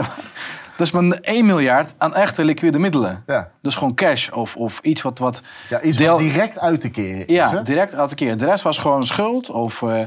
[0.76, 3.22] Dat is maar 1 miljard aan echte liquide middelen.
[3.26, 6.88] Ja, Dus gewoon cash of, of iets wat, wat ja iets Deel- direct uit te
[6.88, 7.34] keren is.
[7.34, 7.62] ja, hè?
[7.62, 8.36] direct elke keer.
[8.38, 10.00] De rest was gewoon schuld of, eh,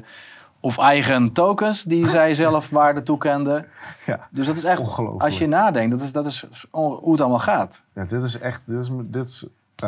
[0.68, 3.66] of eigen tokens die zij zelf waarde toekenden.
[4.06, 4.28] Ja.
[4.32, 5.24] Dus dat is echt, Ongelooflijk.
[5.24, 7.82] als je nadenkt, dat is, dat is hoe het allemaal gaat.
[7.94, 8.62] Ja, dit is echt.
[8.66, 9.46] Dit is, dit is,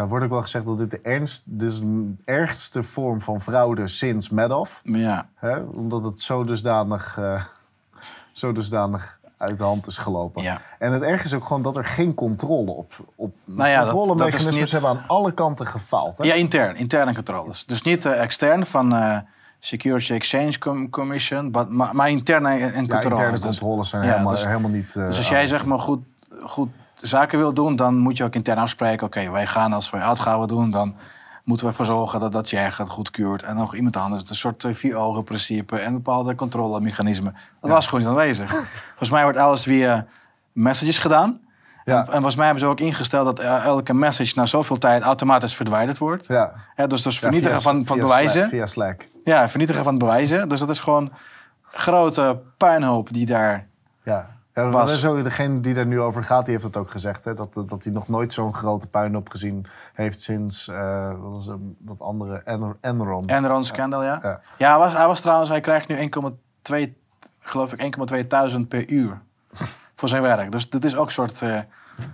[0.08, 3.88] wordt ook wel gezegd dat dit de, ernst, dit is de ergste vorm van fraude
[3.88, 4.82] sinds Madoff.
[4.84, 5.58] Ja, Hè?
[5.58, 7.44] Omdat het zo dusdanig, eh,
[8.32, 10.44] zo dusdanig uit de hand is gelopen.
[10.44, 10.62] Ja.
[10.80, 12.94] En het erg is ook gewoon dat er geen controle op.
[13.16, 16.18] op Nou ja, dat- controlemechanismes dat is niet- hebben aan alle kanten gefaald.
[16.18, 16.24] Hè?
[16.24, 16.76] Ja, intern.
[16.76, 17.66] Interne controles.
[17.66, 19.18] Dus niet eh, extern van eh,
[19.60, 23.04] Security Exchange Com- Commission, but- maar, maar interne en Ja, controles.
[23.04, 24.96] interne Dus- controles zijn ja, helemaal, dus- helemaal niet.
[24.96, 26.00] eh, Dus als jij zeg maar goed,
[26.44, 29.08] goed zaken wil doen, dan moet je ook intern afspreken.
[29.08, 30.96] Oké, wij gaan als wij uitgaven doen, dan
[31.44, 33.44] moeten we ervoor zorgen dat dat jij gaat goedkeurt.
[33.44, 34.22] En nog iemand anders.
[34.22, 37.36] Het een soort eh, vier ogen principe en bepaalde controlemechanismen.
[37.62, 38.50] Dat was gewoon niet aanwezig.
[38.88, 40.06] Volgens mij wordt alles via
[40.52, 41.40] messages gedaan.
[41.90, 42.00] Ja.
[42.00, 45.04] En, en volgens mij hebben ze ook ingesteld dat eh, elke message na zoveel tijd
[45.04, 46.28] automatisch verwijderd wordt.
[46.28, 46.54] Ja.
[46.76, 48.32] Ja, dus, dus vernietigen via- van, van via bewijzen.
[48.40, 49.08] Slack, via Slack.
[49.24, 50.50] Ja, vernietigen van bewijzen.
[50.50, 51.12] Dus dat is gewoon
[51.64, 53.68] grote puinhoop die daar...
[54.04, 54.38] Ja.
[54.54, 57.24] Ja, dat is degene die daar nu over gaat, die heeft het ook gezegd.
[57.24, 61.46] Hè, dat, dat hij nog nooit zo'n grote puinhoop gezien heeft sinds eh, wat was
[61.46, 62.76] hem, dat andere Enron.
[62.82, 63.28] Enron.
[63.28, 64.20] Enron scandal, ja.
[64.24, 64.40] Ja.
[64.58, 66.10] Ja, hij was, hij was trouwens, hij krijgt nu
[66.72, 66.94] 1,2,
[67.40, 69.22] geloof ik, 1,2 duizend per uur
[69.96, 70.52] voor zijn werk.
[70.52, 71.60] Dus dit is ook een soort, eh,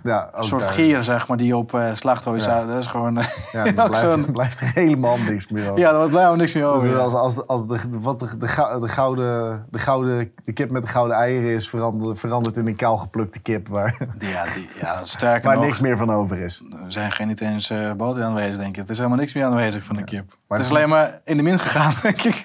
[0.02, 0.70] ja, ook soort daar.
[0.70, 2.64] gier, zeg maar, die op eh slachthuis Ja.
[2.64, 3.18] Dat is gewoon...
[3.18, 5.78] eh, Ja, daar blijft, blijft er helemaal niks meer over.
[5.78, 6.88] ja, daar blijft helemaal niks meer over.
[6.88, 7.02] Dus ja.
[7.02, 10.70] als, als, de, als de, wat de, de, gou- de, gouden, de, gouden, de kip
[10.70, 15.02] met de gouden eieren is veranderd, veranderd in een kaalgeplukte kip waar, Ja, die, ja,
[15.02, 16.62] sterker waar nog, niks meer van over is.
[16.84, 18.76] er zijn geen niet eens eh boter aanwezig, denk ik.
[18.76, 20.24] Het is helemaal niks meer aanwezig van de kip.
[20.48, 22.44] Maar het is alleen maar in de min gegaan, denk ik.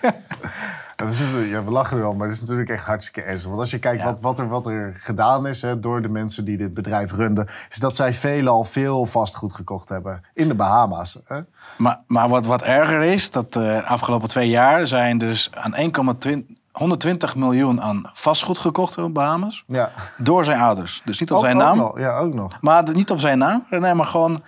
[1.05, 3.49] Dat is natuurlijk, ja, we lachen er wel, maar het is natuurlijk echt hartstikke ernstig.
[3.49, 4.05] Want als je kijkt Ja.
[4.05, 7.49] wat, wat, er, wat er gedaan is hè, door de mensen die dit bedrijf runden,
[7.69, 11.17] is dat zij veelal veel vastgoed gekocht hebben in de Bahama's.
[11.25, 11.39] Hè?
[11.77, 16.59] Maar, maar wat, wat erger is, dat de afgelopen twee jaar zijn dus aan 1,20
[16.71, 19.63] 120 miljoen aan vastgoed gekocht op Bahamas.
[19.67, 19.91] Ja.
[20.17, 21.01] Door zijn ouders.
[21.05, 21.99] Dus niet op Ook- zijn naam.
[21.99, 22.57] ja, ook nog.
[22.61, 23.65] Maar niet op zijn naam.
[23.69, 24.41] Nee, maar gewoon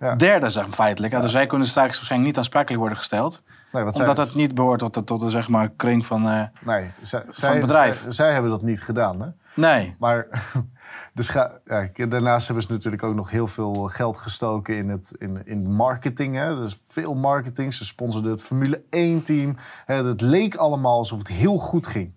[0.00, 0.14] Ja.
[0.14, 1.12] derde, zeg feitelijk.
[1.12, 1.20] Ja.
[1.20, 3.42] Dus zij kunnen straks waarschijnlijk niet aansprakelijk worden gesteld.
[3.72, 6.28] Nee, Omdat zij, het niet behoort tot de, tot de zeg maar, kring van...
[6.28, 8.00] eh, nee, zij, het zij, bedrijf.
[8.02, 9.20] Zij, zij hebben dat niet gedaan.
[9.20, 9.28] Hè?
[9.54, 9.96] nee.
[9.98, 10.26] Maar
[11.14, 11.52] scha-
[11.94, 15.72] ja, daarnaast hebben ze natuurlijk ook nog heel veel geld gestoken in, het, in, in
[15.72, 16.34] marketing.
[16.34, 16.56] Hè?
[16.56, 17.74] Dus veel marketing.
[17.74, 19.56] Ze sponsorden het Formule 1-team.
[19.86, 22.12] Het leek allemaal alsof het heel goed ging.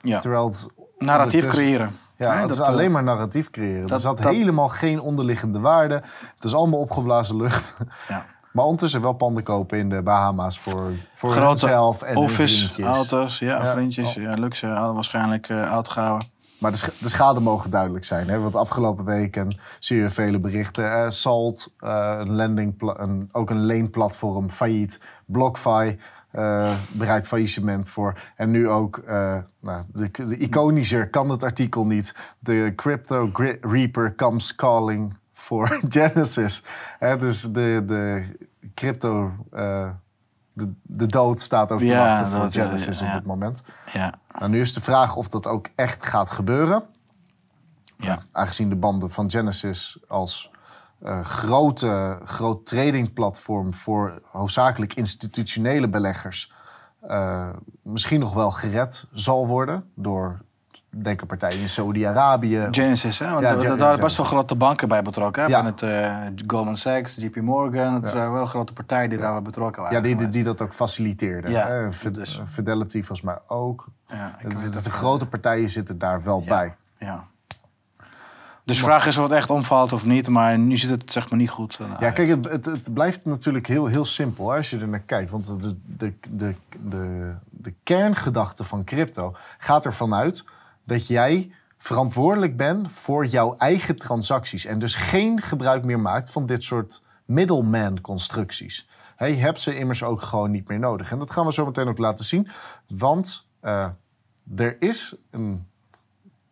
[0.00, 0.20] Ja.
[0.20, 0.66] Terwijl het
[0.98, 1.96] Narratief creëren.
[2.16, 3.80] Ja, Nee, het is dat, eh, alleen maar narratief creëren.
[3.82, 5.94] dat- er zat dat- helemaal geen onderliggende waarde.
[6.34, 7.74] Het is allemaal opgeblazen lucht.
[8.08, 8.24] Ja.
[8.52, 12.86] Maar ondertussen wel panden kopen in de Bahama's voor, voor Grote hunzelf en Office, vriendjes.
[12.86, 13.72] auto's, ja, Ja.
[13.72, 16.28] vriendjes, ja, luxe, waarschijnlijk uitgehouden.
[16.58, 18.28] Maar de, sch- de schade mogen duidelijk zijn.
[18.28, 18.38] Hè?
[18.38, 20.92] Want afgelopen weken zie je vele berichten.
[20.92, 25.00] Eh, Salt, eh, een landing, een, ook een leenplatform, failliet.
[25.26, 25.98] BlockFi
[26.30, 28.14] eh bereidt faillissement voor.
[28.36, 29.02] En nu ook,
[29.60, 32.14] nou, de, de iconischer kan het artikel niet.
[32.38, 33.30] De Crypto
[33.60, 35.16] Reaper comes calling
[35.48, 36.62] for Genesis.
[36.98, 38.26] Hè, dus de, de
[38.74, 39.32] crypto...
[39.50, 39.90] eh,
[40.52, 43.62] de, de dood staat ook te Ja, wachten voor dat, ja, Genesis op dit moment.
[43.92, 46.82] Ja, Nou, nu is de vraag of dat ook echt gaat gebeuren.
[47.96, 48.18] ja.
[48.32, 50.50] Aangezien de banden van Genesis als
[51.02, 56.52] eh, grote, groot tradingplatform voor hoofdzakelijk institutionele beleggers
[57.00, 57.48] eh,
[57.82, 60.40] misschien nog wel gered zal worden door
[60.90, 62.68] denk aan partijen in Saudi-Arabië.
[62.70, 63.28] Genesis, hè?
[63.30, 65.42] Want Ja, daar waren best wel grote banken bij betrokken.
[65.42, 65.48] Hè?
[65.48, 65.62] Ja.
[65.62, 67.94] Met eh, Goldman Sachs, JP Morgan.
[67.94, 68.12] Het Ja.
[68.14, 69.96] waren wel grote partijen die daar betrokken waren.
[69.96, 71.50] Ja, die, die, die dat ook faciliteerden.
[71.50, 73.86] Ja, dus- Fidelity volgens mij ook.
[74.08, 74.98] Ja, ik De, weet de, dat de wel.
[74.98, 76.74] grote partijen zitten daar wel bij.
[76.98, 77.24] Ja.
[78.64, 81.30] Dus de vraag is of het echt omvalt of niet, maar nu zit het zeg
[81.30, 81.78] maar niet goed.
[81.80, 84.88] eh, Ja, kijk, het, het, het blijft natuurlijk heel, heel simpel hè, als je er
[84.88, 85.30] naar kijkt.
[85.30, 90.44] Want de, de, de, de, de kerngedachte van crypto gaat ervan uit
[90.88, 94.64] dat jij verantwoordelijk bent voor jouw eigen transacties.
[94.64, 98.88] En dus geen gebruik meer maakt van dit soort middleman-constructies.
[99.16, 101.10] Hè, je hebt ze immers ook gewoon niet meer nodig.
[101.10, 102.48] En dat gaan we zo meteen ook laten zien.
[102.86, 103.88] Want eh,
[104.56, 105.66] er is een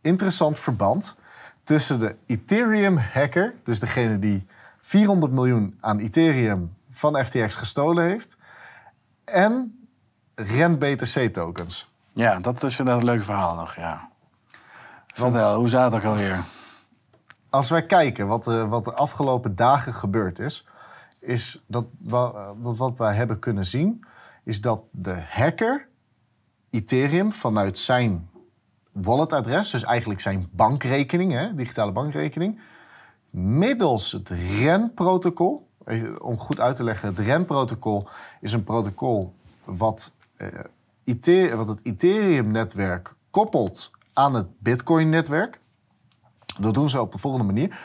[0.00, 1.16] interessant verband
[1.64, 4.46] tussen de Ethereum-hacker, dus degene die
[4.80, 8.36] 400 miljoen aan Ethereum van FTX gestolen heeft,
[9.24, 9.86] en
[10.34, 11.90] REN BTC-tokens.
[12.12, 14.10] Ja, dat is een leuk verhaal nog, ja.
[15.16, 16.44] Vertel, hoe zat ook alweer?
[17.50, 20.66] Als wij kijken wat, er- wat de afgelopen dagen gebeurd is,
[21.18, 24.04] is dat, wa- dat wat wij hebben kunnen zien,
[24.44, 25.88] is dat de hacker
[26.70, 28.28] Ethereum vanuit zijn
[28.92, 32.60] walletadres, dus eigenlijk zijn bankrekening, hè, digitale bankrekening,
[33.30, 38.08] middels het REN-protocol, even om goed uit te leggen, het REN-protocol
[38.40, 40.48] is een protocol wat, eh,
[41.04, 45.60] Ethe- wat het Ethereum-netwerk koppelt aan het Bitcoin-netwerk.
[46.58, 47.78] Dat doen ze op de volgende manier.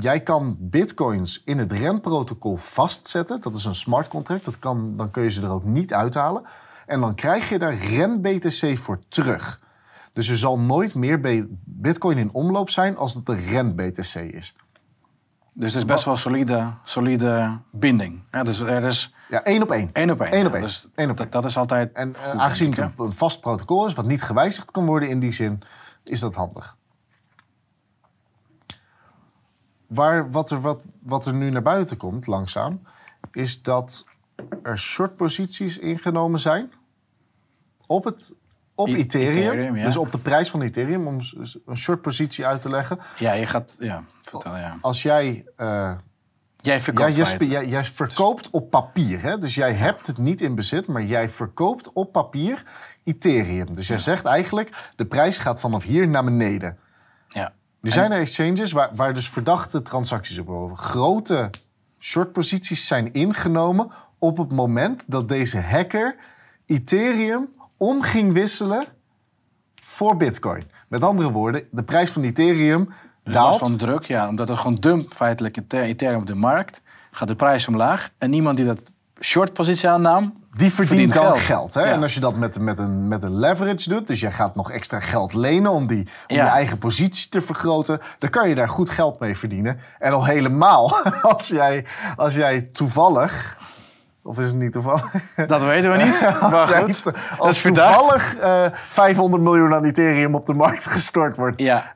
[0.00, 3.40] Jij kan bitcoins in het REN-protocol vastzetten.
[3.40, 4.44] Dat is een smart contract.
[4.44, 6.42] Dat kan, dan kun je ze er ook niet uithalen.
[6.86, 9.60] En dan krijg je daar REN-BTC voor terug.
[10.12, 14.54] Dus er zal nooit meer bitcoin in omloop zijn als het een REN-BTC is.
[15.52, 18.22] Dus het is best wel solide, solide binding.
[18.30, 19.90] Ja, dus er is Ja, één op één.
[19.92, 20.34] één op één.
[20.34, 20.66] Eén op Ja, één.
[20.66, 23.86] Dus Eén op dat, dat is altijd En eh, goed, aangezien het een vast protocol
[23.86, 25.62] is, wat niet gewijzigd kan worden in die zin,
[26.08, 26.76] is dat handig.
[29.86, 32.82] Waar, wat, er, wat, wat er nu naar buiten komt, langzaam,
[33.32, 34.04] is dat
[34.62, 36.72] er shortposities ingenomen zijn
[37.86, 38.32] op, het,
[38.74, 39.30] op Ethereum.
[39.30, 39.84] Ethereum, ja.
[39.84, 41.18] Dus op de prijs van Ethereum, om
[41.66, 42.98] een shortpositie uit te leggen.
[43.18, 43.76] Ja, je gaat...
[43.78, 44.78] Ja, vertel, ja.
[44.80, 45.92] Als jij eh,
[46.60, 47.52] Jij Ja, verkoopt jij, feitelijk.
[47.52, 49.22] spe- jij, jij verkoopt op papier.
[49.22, 49.38] Hè?
[49.38, 52.62] Dus jij hebt het niet in bezit, maar jij verkoopt op papier
[53.08, 53.74] Ethereum.
[53.74, 56.78] Dus jij zegt eigenlijk, de prijs gaat vanaf hier naar beneden.
[57.28, 57.52] Ja.
[57.80, 60.76] Er zijn er exchanges waar, waar dus verdachte transacties op over.
[60.76, 61.50] Grote
[61.98, 66.16] shortposities zijn ingenomen op het moment dat deze hacker
[66.66, 68.84] Ethereum om ging wisselen
[69.82, 70.62] voor Bitcoin.
[70.88, 72.92] Met andere woorden, de prijs van Ethereum
[73.24, 73.58] Dus daalt.
[73.58, 74.28] van druk, ja.
[74.28, 76.82] Omdat er gewoon dump feitelijk Ether- Ethereum op de markt.
[77.10, 78.10] Gaat de prijs omlaag.
[78.18, 80.32] En niemand die dat short positie aannam...
[80.56, 81.38] Die verdient, dan geld.
[81.40, 81.74] geld.
[81.74, 81.80] hè?
[81.84, 81.86] Ja.
[81.92, 84.70] En als je dat met, met, een, met een leverage doet, dus jij gaat nog
[84.70, 86.44] extra geld lenen om, die, om Ja.
[86.44, 89.80] je eigen positie te vergroten, dan kan je daar goed geld mee verdienen.
[89.98, 91.84] En al helemaal als jij,
[92.16, 93.56] als jij toevallig,
[94.28, 95.10] of is het niet toevallig?
[95.46, 96.20] Dat weten we niet.
[96.50, 97.02] Maar goed.
[97.38, 101.58] als is toevallig eh 500 miljoen aan Ethereum op de markt gestort wordt.
[101.60, 101.92] Ja.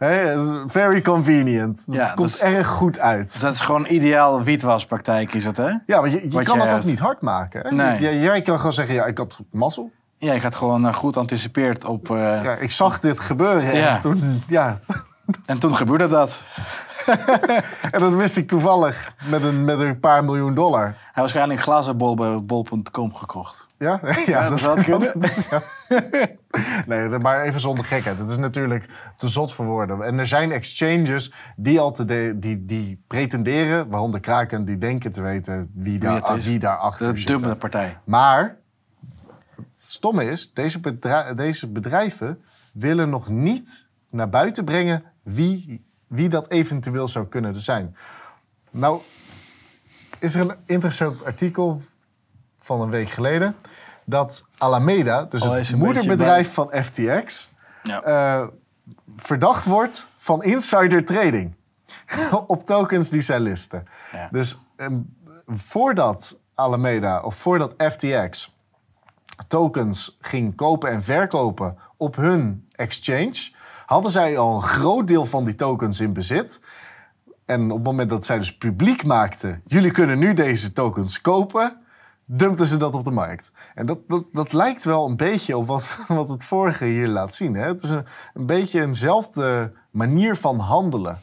[0.66, 1.82] Very convenient.
[1.86, 3.40] Dat Ja, komt dat is- erg goed uit.
[3.40, 5.70] Dat is gewoon ideaal wietwaspraktijk, is het, hè?
[5.86, 7.76] Ja, maar je, kan dat ook niet hard maken.
[7.76, 8.00] Nee.
[8.00, 9.90] Jij, jij kan gewoon zeggen, ja, ik had mazzel.
[10.16, 12.10] Ja, je gaat gewoon eh, goed anticipeerd op...
[12.10, 13.94] eh, Ja, ik zag dit gebeuren Ja.
[13.94, 14.78] en toen, ja.
[15.46, 16.42] En toen gebeurde dat.
[17.92, 20.84] En dat wist ik toevallig met een, met een paar miljoen dollar.
[20.84, 23.66] Hij waarschijnlijk een glazen bol bij bol.com gekocht.
[23.78, 25.12] Ja, ja, dat zou kunnen.
[25.50, 25.62] Ja.
[26.86, 28.18] Nee, dat- maar even zonder gekheid.
[28.18, 30.02] Het is natuurlijk te zot voor woorden.
[30.02, 35.12] En er zijn exchanges die, al te de- die, die pretenderen, waaronder Kraken, die denken
[35.12, 37.26] te weten wie, daar, wie daarachter De zit.
[37.26, 37.98] dubbele partij.
[38.04, 38.56] Maar
[39.56, 40.80] het stomme is, deze,
[41.36, 47.96] deze bedrijven willen nog niet naar buiten brengen wie, wie dat eventueel zou kunnen zijn.
[48.70, 49.00] Nou,
[50.18, 51.82] is er een interessant artikel
[52.58, 53.56] van een week geleden
[54.04, 58.02] dat Alameda, dus Oh, het moederbedrijf van FTX, Ja.
[58.02, 58.46] eh,
[59.16, 61.54] verdacht wordt van insider trading
[62.46, 63.86] op tokens die zij listen.
[64.12, 64.28] Ja.
[64.30, 64.98] Dus ehm,
[65.46, 68.54] voordat Alameda of voordat FTX
[69.48, 73.50] tokens ging kopen en verkopen op hun exchange,
[73.92, 76.60] hadden zij al een groot deel van die tokens in bezit.
[77.44, 81.76] En op het moment dat zij dus publiek maakten, jullie kunnen nu deze tokens kopen,
[82.24, 83.50] dumpten ze dat op de markt.
[83.74, 87.34] En dat, dat, dat lijkt wel een beetje op wat, wat het vorige hier laat
[87.34, 87.54] zien.
[87.54, 87.66] Hè?
[87.66, 91.20] Het is een, een beetje eenzelfde manier van handelen.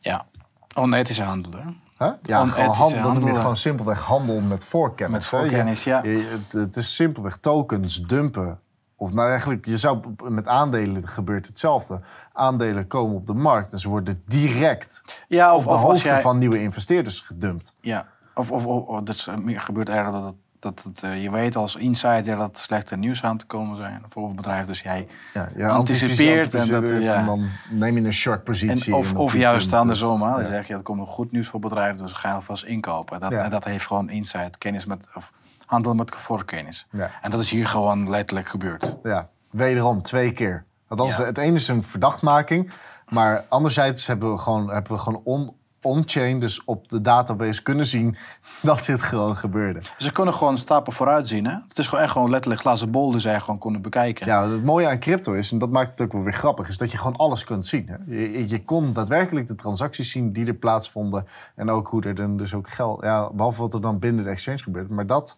[0.00, 0.28] ja.
[0.76, 1.80] Onethische handelen.
[1.96, 2.10] Hè?
[2.22, 3.40] Ja, gewoon handel, dan noem je handelen.
[3.40, 5.16] gewoon simpelweg handel met voorkennis.
[5.18, 6.02] Met voorkennis, ja.
[6.02, 8.60] het, het is simpelweg tokens dumpen
[9.00, 12.00] Of nou eigenlijk, je zou met aandelen gebeurt hetzelfde.
[12.32, 15.84] Aandelen komen op de markt en ze worden direct Ja, op of, de of als
[15.84, 16.20] hoofden jij...
[16.20, 17.72] van nieuwe investeerders gedumpt.
[17.80, 21.76] Ja, of, of, of, dat meer gebeurt eigenlijk dat, dat het, eh, je weet als
[21.76, 24.66] insider dat slechte nieuws aan te komen zijn voor het bedrijf.
[24.66, 27.14] Dus jij Ja, je Anticipeert en dat, ja.
[27.14, 28.92] en dan neem je een short positie.
[28.92, 30.20] En of, op of juist andersom.
[30.20, 30.44] Dan Ja.
[30.44, 33.20] zeg je, dat komt nog goed nieuws voor het bedrijf, dus ga alvast inkopen.
[33.20, 33.42] Dat, Ja.
[33.42, 35.32] En dat heeft gewoon insight, kennis met, of
[35.70, 36.86] handel met voorkennis.
[36.90, 37.10] Ja.
[37.22, 38.96] En dat is hier gewoon letterlijk gebeurd.
[39.02, 40.64] Ja, wederom twee keer.
[40.88, 41.24] Althans, Ja.
[41.24, 42.72] het ene is een verdachtmaking,
[43.08, 47.86] maar anderzijds hebben we gewoon, hebben we gewoon on, on-chain, dus op de database kunnen
[47.86, 48.16] zien
[48.62, 49.80] dat dit gewoon gebeurde.
[49.98, 51.46] Ze kunnen gewoon stappen vooruit zien.
[51.46, 51.52] Hè?
[51.68, 54.26] Het is gewoon echt gewoon letterlijk glazen bol die zij gewoon konden bekijken.
[54.26, 56.76] Ja, het mooie aan crypto is, en dat maakt het ook wel weer grappig, is
[56.78, 57.88] dat je gewoon alles kunt zien.
[57.88, 57.96] Hè?
[58.16, 62.36] Je, je kon daadwerkelijk de transacties zien die er plaatsvonden en ook hoe er dan
[62.36, 65.36] dus ook geld, ja, behalve wat er dan binnen de exchange gebeurt, maar dat,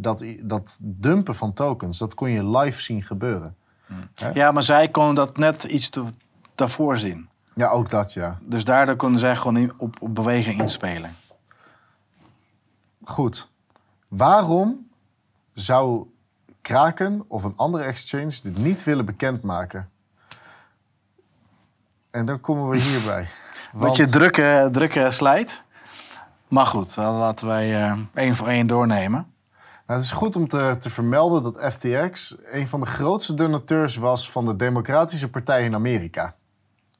[0.00, 3.56] dat, dat dumpen van tokens, dat kon je live zien gebeuren.
[4.32, 6.04] Ja, maar zij konden dat net iets te,
[6.54, 7.28] daarvoor zien.
[7.54, 8.38] Ja, ook dat, ja.
[8.42, 11.10] Dus daardoor konden zij gewoon in- op, op beweging inspelen.
[13.04, 13.48] Goed.
[14.08, 14.88] Waarom
[15.52, 16.06] zou
[16.60, 19.90] Kraken of een andere exchange dit niet willen bekendmaken?
[22.10, 23.28] En dan komen we hierbij.
[23.72, 25.62] Wat je drukke, drukke slijt.
[26.48, 29.32] Maar goed, dan laten wij eh, één voor één doornemen.
[29.90, 33.96] Nou, het is goed om te, te vermelden dat FTX een van de grootste donateurs
[33.96, 36.34] was van de Democratische Partij in Amerika.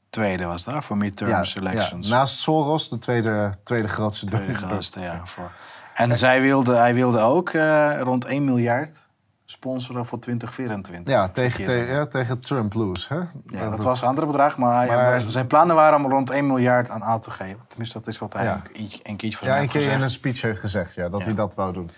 [0.08, 5.20] Tweede was daar voor midterm ja, naast Soros de tweede, tweede grootste Tweede grootste, ja.
[5.24, 5.52] Voor.
[5.94, 9.08] En zij wilde, hij wilde ook eh, rond 1 miljard
[9.44, 11.14] sponsoren voor 2024.
[11.14, 13.08] Ja, tegen, te- ja, tegen Trump Loes.
[13.08, 13.20] Hè?
[13.46, 17.02] Ja, dat was een ander bedrag, maar, zijn plannen waren om rond 1 miljard aan
[17.02, 17.60] aan te geven.
[17.68, 20.40] Tenminste, dat is wat hij een, een keertje van Ja, een keer in een speech
[20.40, 21.90] heeft gezegd ja, dat hij dat wou doen.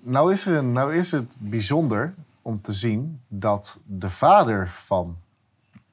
[0.00, 5.16] Nou is, er nou is het bijzonder om te zien dat de vader van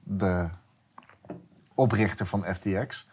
[0.03, 0.47] de
[1.73, 3.07] oprichter van FTX...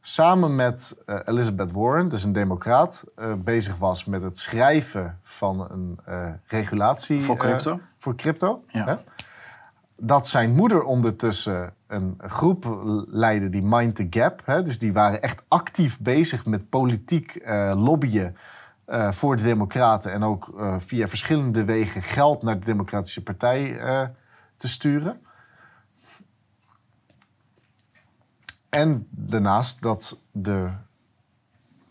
[0.00, 3.04] samen met eh, Elizabeth Warren, dus een democraat...
[3.16, 7.22] eh, bezig was met het schrijven van een eh, regulatie...
[7.22, 7.80] Voor crypto?
[7.98, 8.64] voor crypto.
[8.66, 8.84] Ja.
[8.84, 8.96] Hè?
[9.96, 14.42] Dat zijn moeder ondertussen een groep leidde die Mind the Gap.
[14.44, 14.62] Hè?
[14.62, 17.42] Dus die waren echt actief bezig met politiek
[17.74, 18.36] lobbyen
[18.84, 20.12] eh, voor de Democraten.
[20.12, 24.02] En ook eh, via verschillende wegen geld naar de Democratische Partij eh,
[24.56, 25.20] te sturen.
[28.68, 30.70] En daarnaast dat de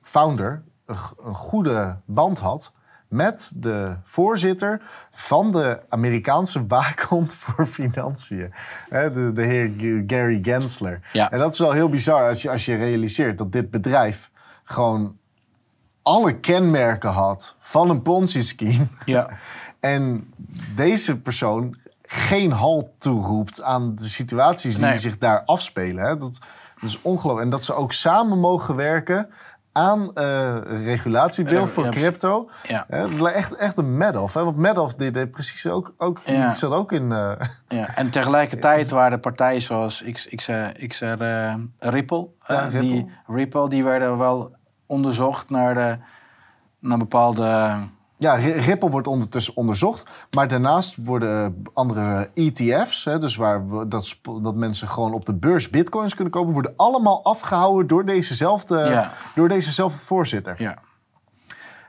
[0.02, 0.96] founder een,
[1.34, 2.74] goede band had
[3.08, 8.54] met de voorzitter van de Amerikaanse waakhond voor financiën.
[8.90, 11.10] De, de heer Gary Gensler.
[11.14, 11.32] Ja.
[11.32, 14.32] En dat is wel heel bizar als je, als je realiseert dat dit bedrijf
[14.64, 15.20] gewoon
[16.04, 18.88] alle kenmerken had van een Ponzi-scheme.
[19.06, 19.30] Ja.
[19.80, 20.34] En
[20.76, 24.98] deze persoon geen halt toeroept aan de situaties die Nee.
[24.98, 26.04] zich daar afspelen.
[26.04, 26.18] Hè?
[26.18, 26.40] Dat,
[26.80, 27.46] dat is ongelooflijk.
[27.46, 29.30] En dat ze ook samen mogen werken
[29.72, 32.50] aan eh regulatiebill Ja, voor ja, crypto.
[32.64, 32.86] Ja.
[32.90, 34.34] Lijkt echt, echt een Madoff.
[34.34, 34.44] Hè?
[34.44, 35.94] Want Madoff deed, deed precies ook...
[35.98, 36.56] ook Ja.
[36.56, 37.12] Zat ook in...
[37.12, 37.32] eh,
[37.68, 42.80] Ja, en tegelijkertijd waren partijen zoals X, X, eh, XR eh, Ripple, eh, Ja, Ripple.
[42.82, 44.56] Die, Ripple, die werden wel
[44.92, 45.98] onderzocht naar, de,
[46.80, 47.78] naar bepaalde...
[48.18, 50.04] Ja, Ri- Ripple wordt ondertussen onderzocht.
[50.36, 55.34] Maar daarnaast worden andere ETF's, hè, dus waar we- dat, dat mensen gewoon op de
[55.34, 59.12] beurs bitcoins kunnen kopen, worden allemaal afgehouden door dezezelfde, Ja.
[59.36, 60.56] door dezezelfde voorzitter.
[60.58, 60.78] Ja,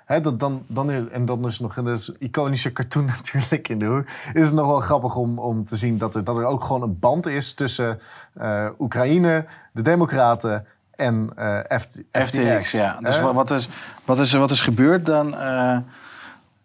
[0.05, 4.05] Hè, dat, dan, dan, en dan is nog een iconische cartoon natuurlijk in de hoek.
[4.33, 6.83] Is het nog wel grappig om, om te zien dat er, dat er ook gewoon
[6.83, 8.01] een band is tussen
[8.35, 10.67] eh, Oekraïne, de Democraten
[11.03, 12.97] en eh FT, FTX, ja.
[13.01, 13.69] Dus wat is,
[14.05, 15.37] wat, is, wat is gebeurd dan?
[15.37, 15.77] eh,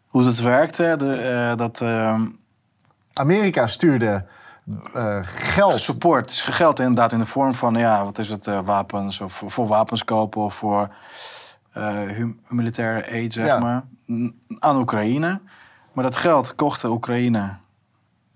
[0.07, 0.95] hoe dat werkte?
[0.97, 2.25] De, eh, dat ehm,
[3.13, 4.25] Amerika stuurde
[4.93, 5.79] eh, geld.
[5.79, 9.67] support is geld inderdaad in de vorm van, ja, wat is het, wapens of voor,
[9.67, 10.89] wapens kopen of voor
[12.07, 13.59] hum- militaire aid, zeg Ja.
[13.59, 13.83] maar,
[14.59, 15.39] aan Oekraïne.
[15.93, 17.49] Maar dat geld kocht de Oekraïne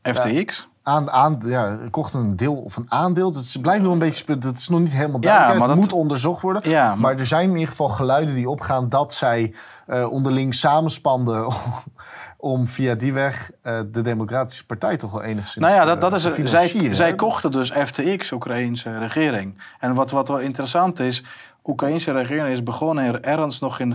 [0.02, 0.68] FTX.
[0.92, 3.28] Aan, aan, ja, kocht een deel of een aandeel.
[3.34, 5.60] Het is- blijft nog een beetje, spe- dat is nog niet helemaal Ja, duidelijk.
[5.60, 6.70] maar het dat- moet onderzocht worden.
[6.70, 9.54] Ja, maar- maar er zijn in ieder geval geluiden die opgaan dat zij
[9.86, 11.54] eh, onderling samenspanden om,
[12.38, 16.02] om via die weg eh, de Democratische Partij toch wel enigszins Nou ja, dat, eh,
[16.02, 16.50] dat is te het.
[16.50, 19.58] Zij, zij kochten dus FTX, Oekraïnse regering.
[19.80, 21.24] En wat, wat wel interessant is,
[21.66, 23.94] Oekraïnse regering is begonnen er ergens nog in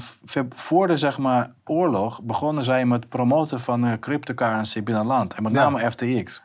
[0.54, 5.34] voor de zeg maar, oorlog, begonnen zij met promoten van eh, cryptocurrency binnen land.
[5.34, 5.58] En met Ja.
[5.70, 6.42] name FTX.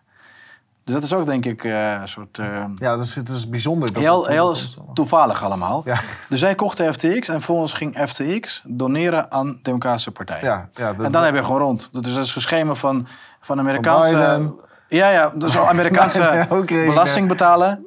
[0.91, 2.37] Dus Dus dat is ook denk ik eh, een soort...
[2.39, 3.93] eh, Ja, dus het is bijzonder.
[3.93, 5.81] Dat heel dat- heel dat- toevallig allemaal.
[5.85, 10.43] Ja, Dus zij kochten FTX en volgens ging FTX doneren aan democratische partijen.
[10.45, 11.89] ja, ja, dat- En dan heb je gewoon rond.
[11.91, 13.07] Dat is een schema van,
[13.39, 14.53] van Amerikaanse...
[14.87, 16.21] Ja, ja, dus Amerikaanse
[16.67, 17.85] Ja, belasting betalen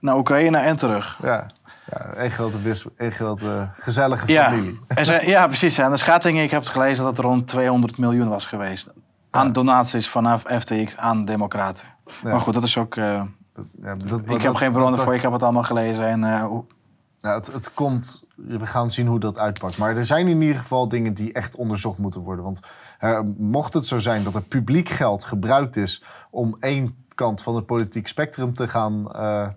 [0.00, 1.18] naar Oekraïne en terug.
[1.22, 1.46] Ja,
[1.90, 2.56] ja één grote,
[2.96, 4.80] één grote gezellige Ja, familie.
[4.88, 5.78] en ze, ja, precies.
[5.78, 8.92] En de schattingen, ik heb het gelezen dat het rond 200 miljoen was geweest.
[9.30, 11.86] Aan donaties vanaf FTX aan democraten.
[12.22, 12.30] Ja.
[12.30, 12.96] Maar goed, dat is ook...
[12.96, 16.06] eh, Dat- ja, dat- ik dat- heb geen bronnen voor, ik heb het allemaal gelezen.
[16.06, 16.64] En, eh, hoe-
[17.18, 19.78] Ja, het, het komt, we gaan zien hoe dat uitpakt.
[19.78, 22.44] Maar er zijn in ieder geval dingen die echt onderzocht moeten worden.
[22.44, 22.60] Want
[23.38, 27.66] mocht het zo zijn dat er publiek geld gebruikt is om één kant van het
[27.66, 29.48] politiek spectrum te gaan eh,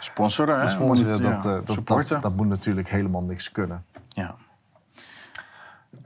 [0.00, 0.68] sponsoren, hè?
[0.76, 3.84] sponsoren, dat, dat, dat, dat moet natuurlijk helemaal niks kunnen.
[4.08, 4.34] ja.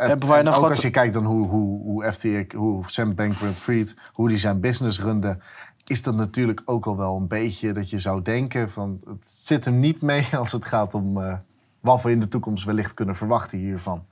[0.00, 2.82] En, Hebben wij nog ook wat- als je kijkt dan hoe, hoe, hoe FTX, hoe
[2.86, 5.38] Sam Bankman-Fried, hoe die zijn business runde,
[5.86, 9.64] is dat natuurlijk ook al wel een beetje dat je zou denken van het zit
[9.64, 11.34] hem niet mee als het gaat om eh,
[11.80, 14.04] wat we in de toekomst wellicht kunnen verwachten hiervan.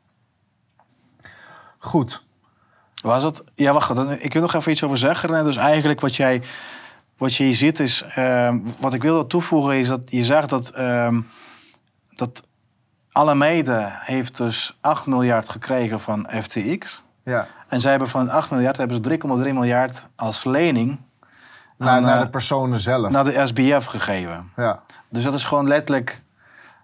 [1.78, 2.26] Goed.
[3.03, 3.45] Was het?
[3.55, 3.95] Ja, wacht.
[3.97, 5.45] dan- Ik wil nog even iets over zeggen.
[5.45, 6.43] Dus eigenlijk wat jij,
[7.16, 8.03] wat je hier ziet is...
[8.14, 10.70] ehm, wat ik wil toevoegen is dat je zegt dat...
[10.70, 11.20] ehm
[12.14, 12.43] dat
[13.19, 17.03] Alameda heeft dus 8 miljard gekregen van FTX.
[17.23, 17.47] Ja.
[17.69, 21.01] En zij hebben van 8 miljard hebben ze 3,3 miljard als lening
[21.77, 23.11] Naar, aan, naar eh, de personen zelf.
[23.11, 24.51] naar de SBF gegeven.
[24.57, 24.81] ja.
[25.09, 26.23] Dus dat is gewoon letterlijk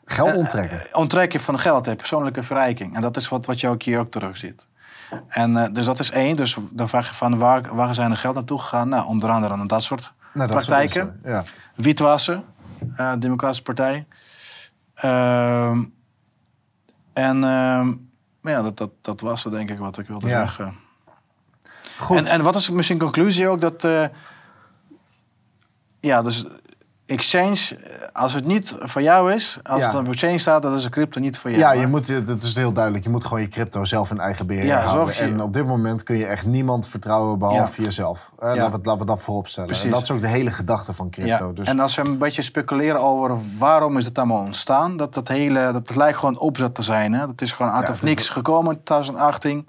[0.05, 0.80] Geld onttrekken.
[0.80, 2.95] eh, onttrekken van geld, hè, persoonlijke verrijking.
[2.95, 4.66] En dat is wat, wat je ook hier ook terug ziet.
[5.28, 6.37] En eh, dus dat is één.
[6.37, 8.89] Dus dan vraag je van waar, waar zijn er geld naartoe gegaan?
[8.89, 11.20] Nou, onder andere aan dat soort Nou, dat praktijken.
[11.24, 11.43] Ja.
[11.74, 12.45] Witwassen,
[12.97, 14.07] eh Democratische Partij.
[14.95, 15.82] Ehm,
[17.15, 17.93] en ehm,
[18.43, 20.39] ja, dat, dat, dat was het denk ik wat ik wilde Ja.
[20.41, 20.75] zeggen.
[21.99, 22.17] Goed.
[22.17, 23.61] En, en wat is misschien conclusie ook?
[23.61, 24.07] Dat, eh,
[26.01, 26.45] ja, dus
[27.07, 29.86] exchange, eh, als het niet voor jou is, als Ja.
[29.86, 31.62] het op exchange staat, dat is een crypto niet voor jou.
[31.62, 33.05] ja, je moet, dat is heel duidelijk.
[33.05, 35.14] Je moet gewoon je crypto zelf in eigen beheer Ja, houden.
[35.14, 38.30] je- En op dit moment kun je echt niemand vertrouwen behalve jezelf.
[38.38, 39.74] Eh, laten, we, laten we dat voorop stellen.
[39.82, 41.46] En dat is ook de hele gedachte van crypto.
[41.46, 45.14] Ja, Dus En als we een beetje speculeren over waarom is het allemaal ontstaan, dat
[45.14, 47.12] dat hele, dat lijkt gewoon opzet te zijn.
[47.12, 47.26] Hè?
[47.26, 49.68] Dat is gewoon uit of niks gekomen in 2018.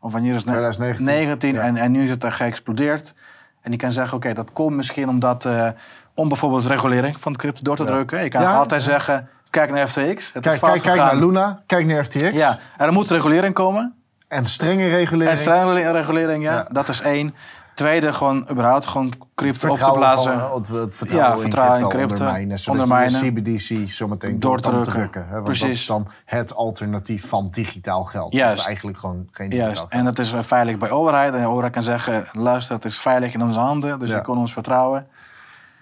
[0.00, 0.46] Of wanneer is het?
[0.46, 1.04] 2019.
[1.04, 1.60] 19 Ja.
[1.60, 3.14] en, en nu is het er geëxplodeerd.
[3.60, 5.68] En je kan zeggen, oké, dat komt misschien omdat, eh,
[6.14, 8.22] om bijvoorbeeld regulering van de crypto door te drukken.
[8.22, 10.32] Je kan altijd zeggen, kijk naar FTX.
[10.32, 12.34] Het kijk, kijk, kijk naar Luna, kijk naar FTX.
[12.36, 13.94] Ja, er moet regulering komen.
[14.28, 15.30] En strenge regulering.
[15.30, 16.52] En strenge regulering, ja.
[16.52, 16.66] Ja.
[16.70, 17.34] Dat is één.
[17.74, 20.38] Tweede, gewoon überhaupt gewoon crypto op te blazen.
[20.40, 22.58] van- het, het vertrouwen, Ja, vertrouwen in crypto, ondermijnen.
[22.58, 23.24] Zodat ondermijnen.
[23.24, 24.92] je CBDC zometeen Door kan drukken.
[24.92, 25.20] drukken.
[25.26, 25.32] Hè?
[25.32, 25.80] Want dat Precies.
[25.80, 28.32] is dan het alternatief van digitaal geld.
[28.32, 28.56] Juist.
[28.56, 31.34] Dat eigenlijk gewoon geen digitaal Juist, geld en dat is eh, veilig bij overheid.
[31.34, 33.98] En de overheid kan zeggen, luister, het is veilig in onze handen.
[33.98, 34.16] Dus Ja.
[34.16, 35.06] je kon ons vertrouwen.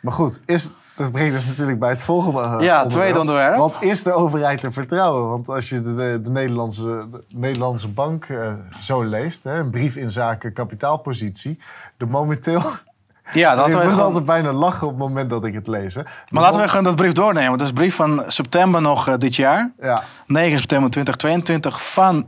[0.03, 3.57] Maar goed, is, dat brengt dus natuurlijk bij het volgende eh, Ja, tweede onderwerp.
[3.57, 5.29] Want is de overheid te vertrouwen?
[5.29, 9.71] Want als je de, de, de Nederlandse, de Nederlandse bank eh, zo leest, hè, een
[9.71, 11.59] brief in zaken kapitaalpositie,
[11.97, 12.63] de momenteel...
[13.33, 15.95] Ja, dat ik moet gewoon, altijd bijna lachen op het moment dat ik het lees.
[15.95, 16.03] Hè.
[16.29, 17.51] maar laten we gewoon dat brief doornemen.
[17.51, 19.73] Dat is een brief van september nog eh, dit jaar.
[19.81, 22.27] Ja, 9 september 2022 van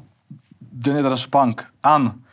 [0.59, 2.25] de Nederlandse bank aan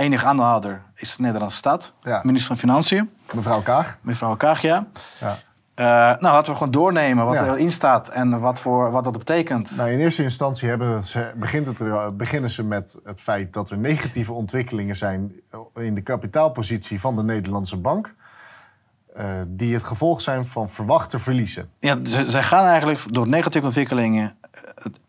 [0.00, 1.92] enige aandeelhouder is de Nederlandse stad.
[2.02, 2.20] Ja.
[2.22, 3.98] Minister van Financiën, mevrouw Kaag.
[4.00, 4.86] mevrouw Kagia.
[5.20, 5.36] Ja.
[5.74, 7.46] Eh, nou, laten we gewoon doornemen wat Ja.
[7.46, 9.76] erin staat en wat, voor, wat dat betekent.
[9.76, 13.70] Nou, in eerste instantie hebben ze, begint het er, beginnen ze met het feit dat
[13.70, 15.32] er negatieve ontwikkelingen zijn
[15.74, 18.14] in de kapitaalpositie van de Nederlandse bank.
[19.16, 21.70] eh, die het gevolg zijn van verwachte verliezen.
[21.80, 24.36] Ja, ze, zij gaan eigenlijk door negatieve ontwikkelingen.
[24.50, 25.00] eh, Het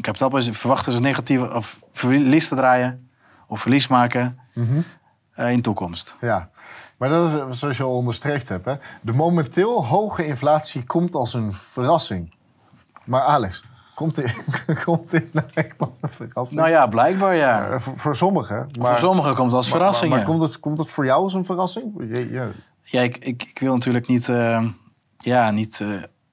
[0.00, 3.08] kapitaalpositie verwachten ze negatieve of verlies te draaien
[3.46, 4.38] of verlies maken
[5.34, 6.16] eh, in de toekomst.
[6.20, 6.48] Ja,
[6.96, 8.64] maar dat is zoals je al onderstreept hebt.
[8.64, 8.74] Hè?
[9.00, 12.34] De momenteel hoge inflatie komt als een verrassing.
[13.04, 14.34] Maar Alex, komt dit,
[14.84, 16.58] komt dit nou echt als een verrassing?
[16.60, 17.68] Nou ja, blijkbaar ja.
[17.68, 18.68] Eh, voor, voor sommigen.
[18.78, 20.10] Maar, Voor sommigen komt het als maar- verrassing.
[20.10, 20.24] Maar, ja.
[20.24, 21.92] komt, het, komt het voor jou als een verrassing?
[21.98, 22.50] Je- je-
[22.82, 24.64] Ja, ik, ik, ik wil natuurlijk niet, eh,
[25.18, 25.88] ja, niet eh,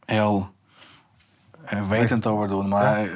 [0.06, 0.50] heel
[1.90, 2.68] wetend over doen.
[2.68, 3.10] Maar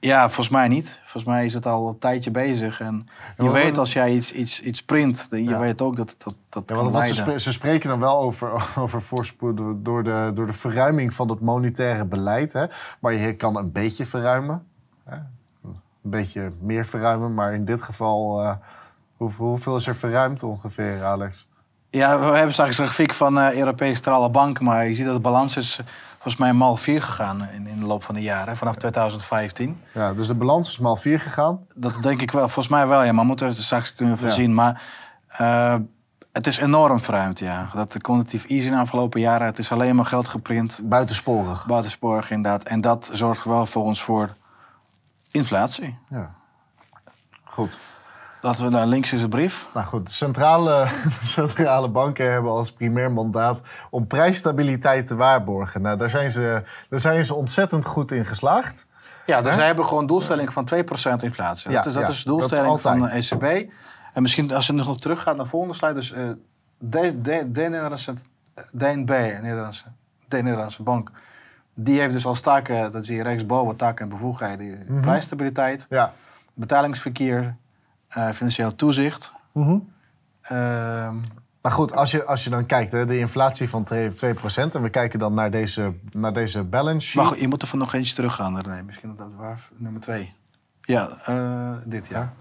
[0.00, 0.26] Ja?
[0.26, 0.98] volgens mij niet.
[1.02, 2.80] Volgens mij is het al een tijdje bezig.
[2.80, 5.58] En je weet als jij iets, iets, iets print, dan je Ja.
[5.58, 7.16] weet ook dat dat, dat Ja, kan ze, leiden.
[7.16, 8.50] spre- ze spreken dan wel over,
[8.82, 12.52] over voorspoed door- de, door de verruiming van het monetaire beleid.
[12.52, 12.66] Hè?
[13.00, 14.66] Maar je kan een beetje verruimen.
[15.04, 15.16] Hè?
[15.64, 17.34] Een beetje meer verruimen.
[17.34, 18.52] Maar in dit geval, eh,
[19.16, 21.48] hoeveel, hoeveel is er verruimd ongeveer, Alex?
[21.90, 25.14] Ja, we hebben straks een grafiek van eh Europese Centrale Bank, maar je ziet dat
[25.14, 25.80] de balans is
[26.20, 29.80] volgens mij mal 4 gegaan in, in de loop van de jaren, vanaf 2015.
[29.94, 31.66] Ja, dus de balans is maal 4 gegaan.
[31.74, 34.54] Dat denk ik wel, volgens mij wel, ja, maar moeten we het straks kunnen voorzien.
[34.54, 34.82] Maar
[35.26, 35.74] eh,
[36.32, 37.68] Het is enorm verruimd, ja.
[37.74, 40.80] Dat de quantitative easing de afgelopen jaren, het is alleen maar geld geprint.
[40.84, 41.66] Buitensporig.
[41.66, 42.62] Buitensporig inderdaad.
[42.62, 44.34] En dat zorgt wel voor ons voor
[45.30, 45.98] inflatie.
[46.08, 46.30] Ja.
[47.44, 47.78] Goed.
[48.42, 49.66] Laten we naar links is de brief.
[49.74, 50.86] Nou goed, de centrale,
[51.24, 53.60] centrale banken hebben als primair mandaat
[53.90, 55.82] om prijsstabiliteit te waarborgen.
[55.82, 58.86] Nou, daar zijn ze, daar zijn ze ontzettend goed in geslaagd.
[59.26, 60.78] Ja, dus zij hebben gewoon een doelstelling van 2%
[61.22, 61.70] inflatie.
[61.70, 63.08] Ja, dat is, dat ja, is de doelstelling van de.
[63.08, 63.70] ECB.
[64.12, 65.94] En misschien als je nog terug gaat naar de volgende slide.
[65.94, 66.22] Dus eh,
[66.78, 68.14] de, de, de Nederlandse,
[68.72, 69.08] DNB,
[69.42, 69.84] Nederlandse,
[70.28, 71.10] de Nederlandse bank,
[71.74, 75.00] die heeft dus als taken, dat zie je rechtsboven, taken en bevoegdheden, Mhm.
[75.00, 76.12] prijsstabiliteit, Ja.
[76.54, 77.52] betalingsverkeer,
[78.10, 79.32] eh, financieel toezicht.
[80.42, 81.16] Ehm,
[81.60, 84.82] Maar goed, als je, als je dan kijkt, hè, de inflatie van 2%, 2% en
[84.82, 87.22] we kijken dan naar deze, naar deze balance sheet.
[87.24, 88.52] wacht, je moet er van nog eentje teruggaan.
[88.52, 90.34] Nee, misschien dat waar, nummer twee.
[90.80, 92.32] Ja, eh, dit jaar.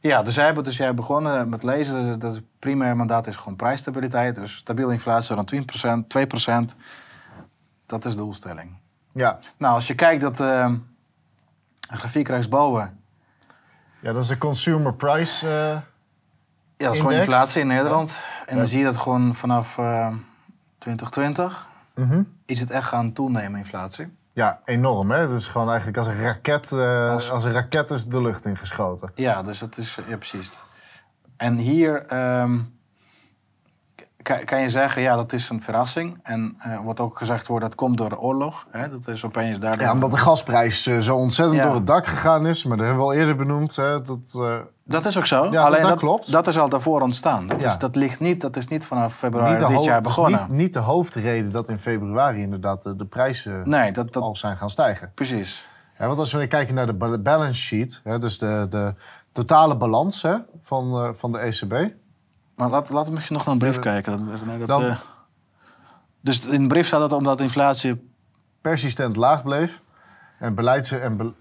[0.00, 2.04] Ja, dus jij hebt dus jij begonnen met lezen.
[2.04, 4.34] Dus dat het primair mandaat is gewoon prijsstabiliteit.
[4.34, 6.74] Dus stabiele inflatie van 20%, 2%.
[7.86, 8.76] Dat is de doelstelling.
[9.12, 9.38] Ja.
[9.56, 10.72] Nou, als je kijkt dat eh
[11.80, 12.99] grafiek rechtsboven.
[14.00, 15.46] Ja, dat is de consumer price.
[15.46, 15.52] eh,
[16.76, 18.24] Ja, dat is gewoon inflatie in Nederland.
[18.46, 20.14] En dan zie je dat gewoon vanaf eh
[20.78, 22.22] 2020 mhm.
[22.46, 24.18] is het echt gaan toenemen, inflatie.
[24.32, 25.10] Ja, enorm.
[25.10, 25.18] Hè?
[25.18, 27.44] Het is gewoon eigenlijk als een raket, eh, Als- als...
[27.44, 29.12] een raket is de lucht ingeschoten.
[29.14, 30.62] Ja, dus dat is, ja precies.
[31.36, 32.60] En hier ehm,
[34.22, 36.18] kan, kan je zeggen, ja, dat is een verrassing.
[36.22, 38.66] En eh wat ook gezegd wordt, dat komt door de oorlog.
[38.70, 38.90] Hè?
[38.90, 39.86] Dat is opeens daardoor...
[39.86, 41.64] Ja, omdat de gasprijs eh, zo ontzettend Ja.
[41.66, 42.64] door het dak gegaan is.
[42.64, 43.76] Maar dat hebben we al eerder benoemd.
[43.76, 45.46] Hè, dat, eh, Dat is ook zo.
[45.50, 46.32] Ja, Alleen dat dat, klopt.
[46.32, 47.46] dat is al daarvoor ontstaan.
[47.46, 47.68] Dat, Ja.
[47.68, 50.40] is, dat, ligt niet, dat is niet vanaf februari niet, dit jaar begonnen.
[50.40, 54.36] niet, niet de hoofdreden dat in februari inderdaad de, de prijzen Nee, dat, dat, al
[54.36, 55.12] zijn gaan stijgen.
[55.14, 55.68] precies.
[55.98, 58.94] Ja, want als we kijken naar de ba- balance sheet, hè, dus de, de
[59.32, 61.92] totale balans hè, van, van de ECB.
[62.60, 64.26] Maar laat, laten we misschien nog naar een brief kijken.
[64.26, 64.96] Dat, nee, dat, dan- eh,
[66.20, 68.10] dus in de brief staat dat omdat inflatie...
[68.60, 69.80] persistent laag bleef
[70.38, 71.32] en, beleids en, be-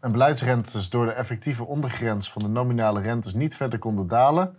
[0.00, 4.58] en beleidsrentes door de effectieve ondergrens van de nominale rentes niet verder konden dalen,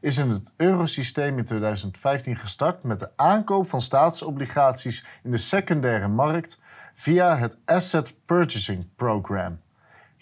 [0.00, 6.08] is in het eurosysteem in 2015 gestart met de aankoop van staatsobligaties in de secundaire
[6.08, 6.60] markt
[6.94, 9.58] via het Asset Purchasing Program.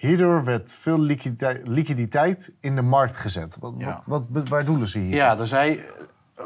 [0.07, 0.99] Hierdoor werd veel
[1.65, 3.57] liquiditeit, in de markt gezet.
[3.61, 4.01] Wat, Ja.
[4.07, 5.15] wat, wat, waar doelen ze hier?
[5.15, 5.85] Ja, dus zij...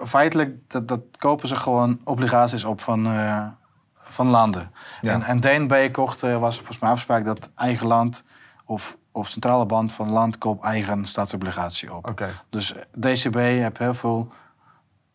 [0.04, 3.46] Feitelijk, dat, dat kopen ze gewoon obligaties op van, eh,
[3.94, 4.70] van landen.
[5.00, 5.12] Ja.
[5.12, 8.24] En, en DNB kocht, eh, was volgens mij afspraak dat eigen land...
[8.64, 12.08] of, of centrale band van land koopt eigen staatsobligatie op.
[12.50, 14.28] Dus DCB heeft heel veel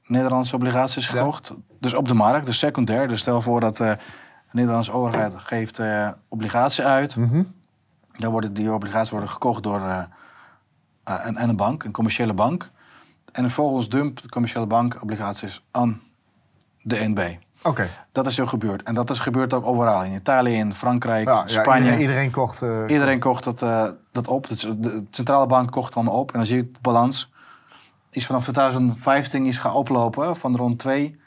[0.06, 1.12] Nederlandse obligaties Ja.
[1.14, 1.52] gekocht.
[1.80, 3.08] Dus op de markt, dus secundair.
[3.08, 3.98] Dus stel voor dat eh, de
[4.52, 7.16] Nederlandse overheid geeft eh obligatie uit.
[7.16, 7.44] Mhm.
[8.18, 9.98] Dan worden die obligaties worden gekocht door eh,
[11.04, 12.72] eh, een, en een bank, een commerciële bank.
[13.32, 16.02] En vervolgens dumpt de commerciële bank obligaties aan
[16.82, 17.36] de NB.
[17.64, 17.88] Oké.
[18.12, 18.84] Dat is zo gebeurd.
[18.84, 20.04] En dat is gebeurd ook overal.
[20.04, 21.78] In Italië, in Frankrijk, Ja, ja, Spanje.
[21.80, 22.62] iedereen, iedereen kocht...
[22.62, 24.48] eh, Iedereen kocht dat, eh, dat op.
[24.48, 26.32] Dus de centrale bank kocht allemaal op.
[26.32, 27.32] En dan zie je de balans.
[28.10, 31.20] Is vanaf 2015 is gaan oplopen van rond 2,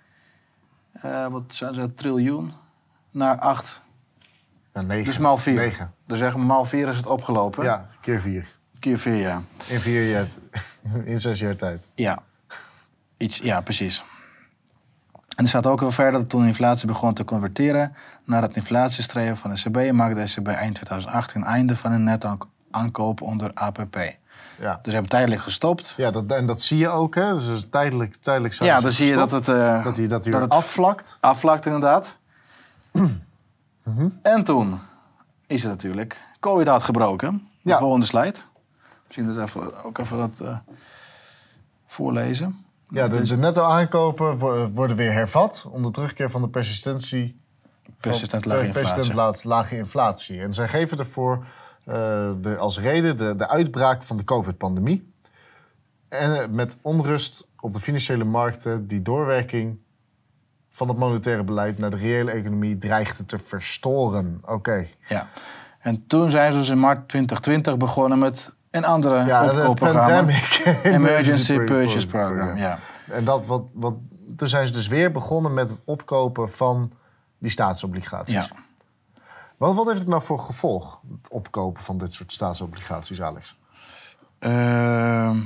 [0.93, 2.53] eh, wat zijn ze, triljoen,
[3.11, 3.81] naar 8.
[4.81, 5.05] Ja, negen.
[5.05, 5.55] Dus maal 4.
[5.55, 5.93] Negen.
[6.07, 7.65] Dus zeg maal 4 is het opgelopen.
[7.65, 8.57] Ja, keer vier.
[8.79, 9.43] Keer 4, ja.
[9.69, 10.27] In vier jaar,
[11.13, 11.89] in zes jaar tijd.
[11.95, 12.19] Ja.
[13.17, 14.05] Iets, ja, precies.
[15.37, 18.57] En er staat ook wel verder dat toen de inflatie begon te converteren naar het
[18.57, 22.27] inflatiestreven van de ECB, maakte de ECB eind 2018 einde van een net
[22.71, 23.97] aankoop onder APP.
[24.59, 25.95] Ja, Dus ze hebben tijdelijk gestopt.
[25.97, 27.35] ja dat, en dat zie je ook, hè?
[27.35, 30.33] Dus tijdelijk, tijdelijk zijn Ja, dan zie je dat het, eh, dat hij, dat hij
[30.33, 31.17] dat het- afvlakt.
[31.21, 32.17] afvlakt, inderdaad.
[33.95, 34.09] Mhm.
[34.23, 34.79] En toen
[35.47, 37.49] is het natuurlijk COVID uitgebroken.
[37.63, 37.79] De Ja.
[37.79, 38.39] volgende slide.
[39.07, 40.57] Misschien dus even, ook even dat eh,
[41.87, 42.65] voorlezen.
[42.89, 47.41] Ja, de, de netto aankopen wo- worden weer hervat om de terugkeer van de persistentie.
[48.01, 49.49] Persistent van- lage persistent inflatie.
[49.49, 50.41] la- lage inflatie.
[50.41, 51.47] En zij geven ervoor
[51.85, 51.95] eh,
[52.41, 55.13] de, als reden de, de uitbraak van de COVID-pandemie.
[56.09, 59.79] En eh, met onrust op de financiële markten die doorwerking
[60.79, 64.43] van het monetaire beleid naar de reële economie dreigde te verstoren.
[64.47, 64.87] Oké.
[65.09, 65.29] Ja.
[65.79, 70.01] En toen zijn ze dus in maart 2020 begonnen met een andere Ja, opkoopprogramma.
[70.07, 72.57] pandemic Emergency Purchase Program.
[72.57, 72.79] Ja.
[73.11, 73.95] En dat wat, wat,
[74.37, 76.93] toen zijn ze dus weer begonnen met het opkopen van
[77.39, 78.35] die staatsobligaties.
[78.35, 78.49] Ja.
[79.57, 83.57] Wat, wat heeft het nou voor gevolg, het opkopen van dit soort staatsobligaties, Alex?
[84.39, 85.37] Ehm,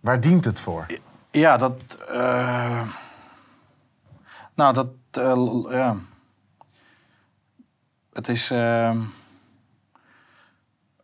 [0.00, 0.86] Waar dient het voor?
[1.30, 1.96] ja, dat.
[2.08, 2.80] eh,
[4.54, 4.88] nou, dat.
[5.10, 5.96] eh, ja.
[8.12, 8.50] Het is.
[8.50, 8.98] ehm,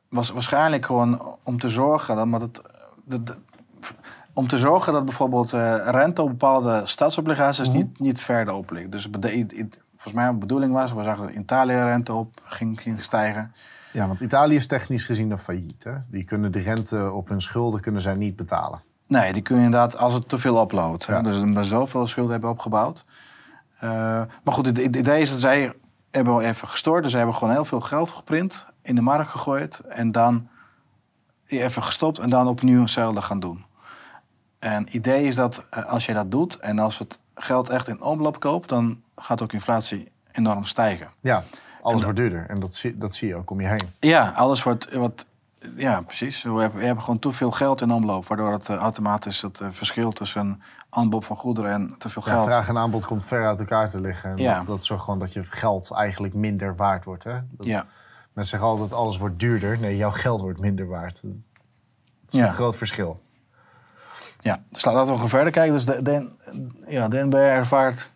[0.09, 2.27] was waarschijnlijk gewoon om te zorgen dat.
[2.27, 2.63] Maar dat,
[3.05, 3.37] dat,
[4.33, 7.77] om te zorgen dat bijvoorbeeld eh, rente op bepaalde staatsobligaties Mhm.
[7.77, 8.93] niet, niet verder op ligt.
[8.93, 9.09] Dus
[9.95, 13.55] volgens mij de bedoeling was, we zagen dat Italië rente op ging, ging stijgen.
[13.93, 15.85] Ja, want Italië is technisch gezien een failliet.
[15.85, 15.95] Hè?
[16.07, 18.83] Die kunnen de rente op hun schulden kunnen zij niet betalen.
[19.07, 21.05] Nee, die kunnen inderdaad als het te veel oploopt.
[21.05, 21.21] Ja.
[21.23, 23.05] Dus ze zoveel schulden hebben opgebouwd.
[23.79, 23.91] Eh,
[24.43, 25.73] maar goed, het, idee is dat zij
[26.11, 27.03] hebben wel even gestort.
[27.03, 29.79] Dus ze hebben gewoon heel veel geld geprint, in de markt gegooid.
[29.79, 30.49] En dan
[31.47, 33.65] even gestopt en dan opnieuw hetzelfde gaan doen.
[34.59, 37.89] En het idee is dat eh, als je dat doet en als het geld echt
[37.89, 38.69] in omloop koopt...
[38.69, 41.09] dan gaat ook inflatie enorm stijgen.
[41.21, 41.45] Ja,
[41.83, 42.47] alles wordt duurder.
[42.49, 43.89] En dat zie, dat zie je ook om je heen.
[44.01, 45.27] Ja, alles wordt wat.
[45.77, 46.43] Ja, precies.
[46.43, 49.61] We hebben, we hebben gewoon te veel geld in omloop, waardoor het eh, automatisch het
[49.71, 52.47] verschil tussen aanbod van goederen en te veel Ja, geld.
[52.47, 54.31] vraag en aanbod komt ver uit elkaar te liggen.
[54.31, 54.63] En Ja.
[54.65, 57.25] dat, zorgt gewoon dat je geld eigenlijk minder waard wordt.
[57.25, 57.39] Hè?
[57.51, 57.87] Dat, Ja,
[58.33, 59.79] Mensen zeggen altijd alles wordt duurder.
[59.79, 61.23] Nee, jouw geld wordt minder waard.
[61.23, 61.39] Dat is
[62.31, 63.21] een ja, groot verschil.
[64.41, 64.63] ja.
[64.71, 65.73] Dus laten we gewoon verder kijken.
[65.75, 66.31] Dus de, de,
[66.89, 68.11] ja, DNB ervaart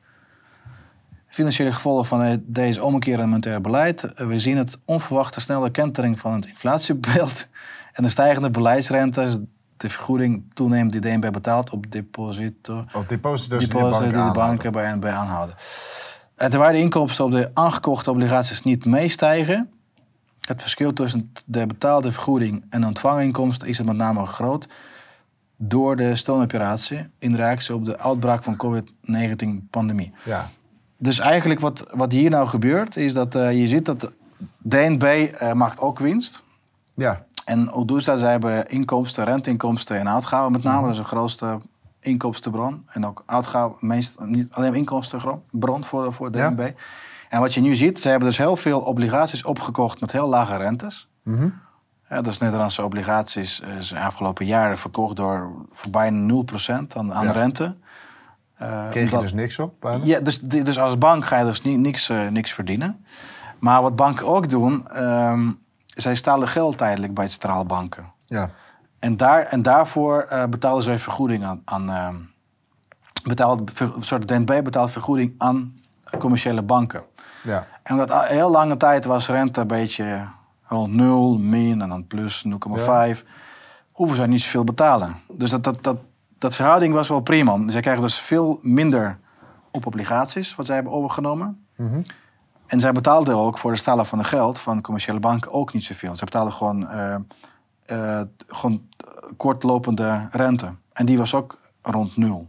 [1.29, 4.09] financiële gevolgen van deze ommekeer in monetair beleid.
[4.15, 7.47] We zien het onverwachte snelle kentering van het inflatiebeeld
[7.93, 9.37] en de stijgende beleidsrentes.
[9.83, 12.85] De vergoeding toeneemt die DNB betaalt op deposito.
[12.93, 15.55] Op deposito's die de die banken bij NB aanhouden.
[16.35, 19.71] En terwijl de inkomsten op de aangekochte obligaties niet meestijgen,
[20.41, 24.69] het verschil tussen de betaalde vergoeding en de ontvangen inkomsten is het met name groot
[25.57, 30.13] door de steunoperatie in reactie op de uitbraak van COVID-19-pandemie.
[30.25, 30.51] Ja,
[30.97, 34.13] Dus eigenlijk wat, wat hier nou gebeurt, is dat eh, je ziet dat
[34.59, 36.43] DNB eh, maakt ook winst.
[36.95, 38.19] ja, En hoe doen ze dat?
[38.19, 40.77] Zij hebben inkomsten, renteinkomsten en uitgaven met name.
[40.77, 40.85] Mhm.
[40.87, 41.59] Dat is de grootste
[42.01, 42.87] inkomstenbron.
[42.93, 46.49] En ook uitgaven, meest, niet alleen inkomstenbron voor, voor Ja.
[46.51, 46.71] DNB.
[47.29, 50.57] En wat je nu ziet, ze hebben dus heel veel obligaties opgekocht met heel lage
[50.57, 51.09] rentes.
[51.23, 51.49] Mhm.
[52.09, 57.25] Ja, dus Nederlandse obligaties eh, zijn afgelopen jaren verkocht door voor bijna 0% aan, aan
[57.27, 57.33] Ja.
[57.33, 57.75] rente.
[58.55, 59.75] Eh, kreeg je dus niks op?
[59.81, 60.05] bijna?
[60.05, 63.05] ja, dus, dus als bank ga je dus ni- niks, eh, niks verdienen.
[63.59, 65.51] Maar wat banken ook doen, ehm,
[65.95, 68.13] zij stalen geld tijdelijk bij centrale banken.
[68.27, 68.51] Ja,
[68.99, 71.63] En, daar, en daarvoor eh, betalen zij vergoeding aan.
[71.65, 72.31] aan
[73.73, 75.75] ver- een soort DNB betaalt vergoeding aan
[76.19, 77.03] commerciële banken.
[77.43, 80.27] ja, En omdat heel lange tijd was rente een beetje
[80.63, 82.45] rond 0, min en dan plus
[83.15, 83.23] 0,5.
[83.93, 85.17] Hoeven zij niet zoveel betalen.
[85.33, 85.97] Dus dat, dat, dat,
[86.39, 87.59] dat verhouding was wel prima.
[87.67, 89.19] Zij krijgen dus veel minder
[89.71, 91.67] op obligaties, wat zij hebben overgenomen.
[91.77, 92.01] Mhm.
[92.73, 95.85] En zij betaalden ook voor de stalen van het geld van commerciële banken ook niet
[95.85, 96.17] zoveel.
[96.17, 97.15] Ze betaalden gewoon, eh,
[97.87, 98.83] eh, gewoon
[99.37, 100.73] kortlopende rente.
[100.93, 102.49] En die was ook rond nul.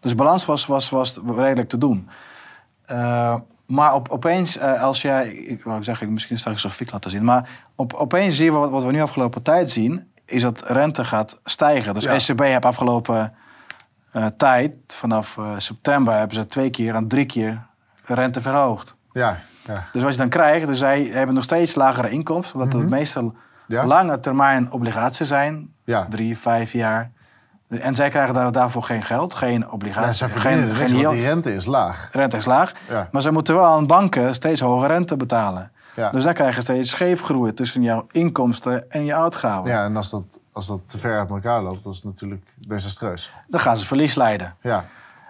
[0.00, 2.08] Dus de balans was, was, was redelijk te doen.
[2.84, 7.24] Eh, maar op, opeens, als jij, ik wou zeggen, misschien straks een grafiek laten zien,
[7.24, 11.04] maar op, opeens zien we wat, wat we nu afgelopen tijd zien, is dat rente
[11.04, 11.94] gaat stijgen.
[11.94, 12.12] Dus Ja.
[12.12, 13.34] ECB heeft afgelopen
[14.36, 17.66] tijd, vanaf september, hebben ze twee keer en drie keer
[18.04, 18.96] rente verhoogd.
[19.14, 19.36] Ja,
[19.66, 19.84] ja.
[19.92, 22.82] Dus wat je dan krijgt, dus zij hebben nog steeds lagere inkomsten, omdat Mhm.
[22.82, 23.34] het meestal
[23.66, 23.86] Ja?
[23.86, 26.06] lange termijn obligaties zijn, Ja.
[26.08, 27.10] drie, vijf jaar.
[27.68, 31.20] En zij krijgen daar, daarvoor geen geld, geen Ja, obligaties, ze verdienen geen, geen die
[31.24, 32.08] rente is laag.
[32.12, 32.72] Rente is laag.
[32.88, 35.70] Ja, Maar ze moeten wel aan banken steeds hogere rente betalen.
[35.94, 36.10] ja.
[36.10, 39.70] Dus daar krijg je steeds scheefgroei tussen jouw inkomsten en je uitgaven.
[39.70, 43.32] ja en als dat, als dat te ver uit elkaar loopt, dat is natuurlijk desastreus.
[43.48, 44.54] Dan gaan ze verlies leiden.
[44.60, 44.84] Ja,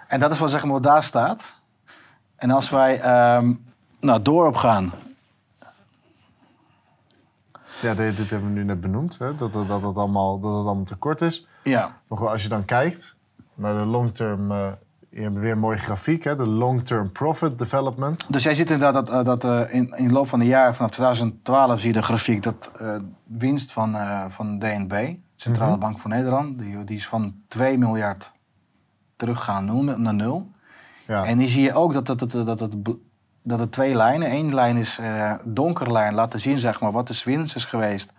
[0.07, 1.53] En dat is wat, zeg maar, wat daar staat.
[2.35, 3.53] En als wij ehm,
[4.05, 4.91] nou, door op gaan.
[7.81, 9.35] ja dit, dit hebben we nu net benoemd, hè?
[9.35, 11.47] Dat, dat, dat, het allemaal, dat het allemaal tekort is.
[11.63, 13.15] Ja, Maar als je dan kijkt
[13.53, 14.51] naar de long-term...
[14.51, 14.67] eh,
[15.09, 16.35] je hebt weer een mooie grafiek, hè?
[16.35, 18.25] de long-term profit development.
[18.33, 20.75] Dus jij ziet inderdaad dat, eh, dat eh, in, in de loop van de jaren,
[20.75, 22.71] vanaf 2012, zie je de grafiek dat
[23.23, 23.95] winst van,
[24.31, 25.79] van DNB, Centrale Mhm.
[25.79, 28.31] Bank van Nederland, die, die is van 2 miljard
[29.15, 30.51] teruggaan naar nul.
[31.07, 32.75] Ja, En die zie je ook dat, dat, dat, dat, dat,
[33.47, 37.07] dat er twee lijnen, één lijn is eh donkere lijn, laten zien zeg maar, wat
[37.07, 38.13] de winst is geweest.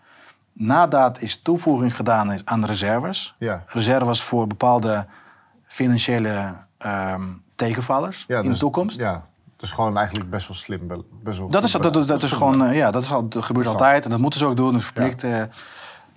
[0.52, 3.34] Nadat is toevoeging gedaan is aan de reserves.
[3.38, 3.62] ja.
[3.66, 5.06] Reserves voor bepaalde
[5.66, 7.22] financiële ehm,
[7.54, 8.98] tegenvallers ja in de dus- toekomst.
[9.00, 9.24] Ja,
[9.56, 10.86] dus gewoon eigenlijk best wel slim.
[10.86, 13.12] be- Best wel Dat is, dat, be- dat, dat is gewoon, eh, ja, dat, is
[13.12, 15.24] al, dat gebeurt altijd en dat moeten ze ook doen, dat is verplicht.
[15.24, 15.42] eh,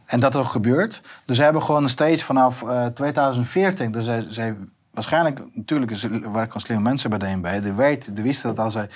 [0.05, 1.01] en dat ook gebeurd.
[1.25, 4.55] Dus ze hebben gewoon steeds vanaf eh 2014, dus zij, zij
[4.93, 8.73] waarschijnlijk, natuurlijk is, werken gewoon slimme mensen bij DNB, die, weet, die wisten dat als,
[8.73, 8.89] zij,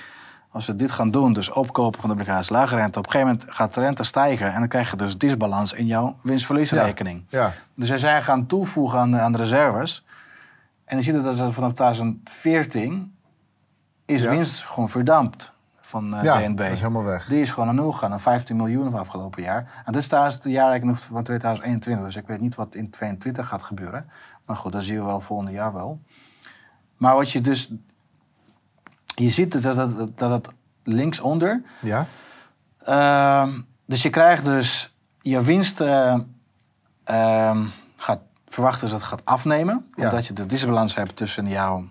[0.48, 3.32] als we dit gaan doen, dus opkopen van de obligaties, lage rente, op een gegeven
[3.36, 7.24] moment gaat de rente stijgen en dan krijg je dus disbalans in jouw winstverliesrekening.
[7.28, 10.04] Ja, Dus zij zijn gaan toevoegen aan de, aan de reserves.
[10.84, 13.14] En je ziet dat vanaf 2014
[14.04, 14.30] is Ja.
[14.30, 15.52] winst gewoon verdampt.
[15.80, 16.56] van eh, ja, DNB.
[16.58, 17.26] dat is helemaal weg.
[17.26, 19.82] Die is gewoon naar nul gegaan, naar 15 miljoen van afgelopen jaar.
[19.84, 22.74] En dit is trouwens het jaar eigenlijk nog van 2021, dus ik weet niet wat
[22.74, 24.10] in 2022 gaat gebeuren.
[24.46, 26.00] Maar goed, dat zien we wel volgende jaar wel.
[26.96, 27.70] Maar wat je dus...
[29.14, 30.48] Je ziet dus dat, dat, dat het
[30.82, 31.62] linksonder...
[31.80, 32.06] Ja?
[32.84, 33.50] Ehm,
[33.86, 35.80] dus je krijgt dus je winst
[37.04, 37.66] ehm,
[37.96, 39.86] gaat verwachten dat het gaat afnemen.
[39.94, 40.04] Ja.
[40.04, 41.84] Omdat je de disbalans hebt tussen jouw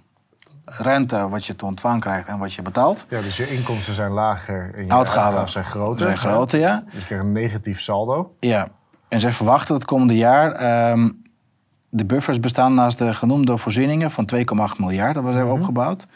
[0.66, 3.06] rente, wat je te ontvangen krijgt en wat je betaalt.
[3.10, 6.06] ja, dus je inkomsten zijn lager en je Uitgaven uitgaven zijn groter.
[6.06, 6.84] Zijn groter, ja.
[6.86, 8.36] Dus je krijgt een negatief saldo.
[8.40, 8.68] Ja.
[9.08, 11.10] En ze verwachten het komende jaar ehm,
[11.96, 15.14] de buffers bestaan naast de genoemde voorzieningen van 2,8 miljard.
[15.14, 15.60] Dat was hebben Mhm.
[15.62, 16.08] opgebouwd.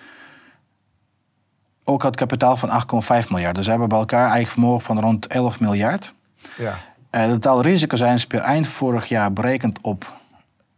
[1.84, 3.55] Ook het kapitaal van 8,5 miljard.
[3.55, 6.13] Dus ze hebben bij elkaar eigen vermogen van rond 11 miljard.
[6.57, 6.73] Ja.
[7.09, 10.11] Eh, de totaalrisico zijn ze per eind vorig jaar berekend op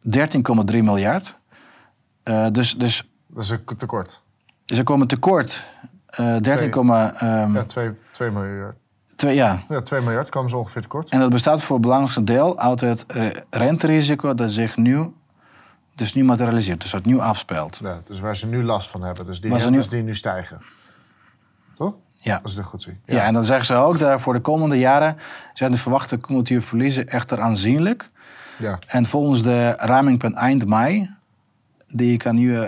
[0.02, 1.36] 13,3 miljard.
[2.24, 4.22] Eh, dus, dus Dat is een tekort.
[4.66, 5.64] ze komen tekort.
[6.06, 6.72] eh 13,
[7.20, 8.76] ehm, Ja, 2, 2 miljard.
[9.20, 9.60] Twee, ja.
[9.70, 11.10] Ja, 2 miljard komen ze ongeveer tekort.
[11.10, 13.06] En dat bestaat voor het belangrijkste deel uit het
[13.50, 15.14] renterisico dat zich nu,
[15.96, 16.82] dus nu materialiseert.
[16.82, 17.80] Dus dat nu afspeelt.
[17.84, 19.26] Ja, dus waar ze nu last van hebben.
[19.26, 20.62] Dus die rentes nu- die nu stijgen.
[21.76, 21.94] Toch?
[22.16, 22.40] Ja.
[22.44, 23.00] Als ik het goed zie.
[23.04, 23.24] Ja.
[23.26, 25.18] en dan zeggen ze ook dat voor de komende jaren
[25.54, 28.10] zijn de verwachte cumulatieve verliezen echter aanzienlijk.
[28.58, 28.80] ja.
[28.88, 31.16] En volgens de ramingpunt eind mei,
[31.88, 32.68] die ik aan u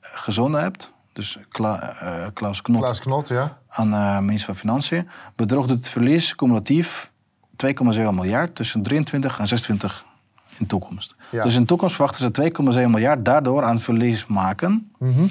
[0.00, 0.76] gezonden heb,
[1.12, 3.58] dus Kla, eh, Klaus Knot ja.
[3.68, 7.10] aan de minister van Financiën, bedroeg het verlies cumulatief
[7.66, 10.04] 2,7 miljard tussen 23 en 26
[10.58, 11.14] in toekomst.
[11.30, 11.42] Ja.
[11.42, 12.50] Dus in toekomst verwachten ze
[12.84, 14.92] 2,7 miljard daardoor aan verlies maken.
[14.98, 15.26] Mhm.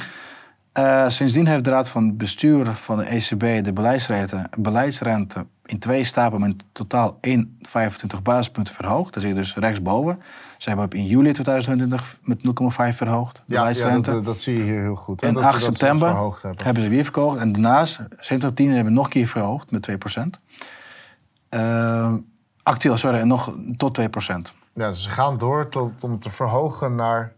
[0.71, 6.03] Eh, sindsdien heeft de Raad van Bestuur van de ECB de beleidsrente, beleidsrente in twee
[6.03, 9.13] stappen met totaal 1,25 basispunten verhoogd.
[9.13, 10.21] Dat zie je dus rechtsboven.
[10.59, 12.37] Ze hebben op in juli 2020 met
[12.91, 14.11] 0,5 verhoogd, de Ja, ja beleidsrente.
[14.11, 15.21] dat, dat zie je hier heel goed.
[15.21, 16.65] hè, En dat 8 ze dat september verhoogd hebben.
[16.65, 17.37] hebben ze weer verhoogd.
[17.37, 20.39] En daarnaast, 2010 hebben nog een keer verhoogd met 2%.
[21.49, 22.13] Eh,
[22.63, 24.53] actueel, sorry, nog tot 2%.
[24.73, 27.31] Ja, dus ze gaan door tot, om te verhogen naar...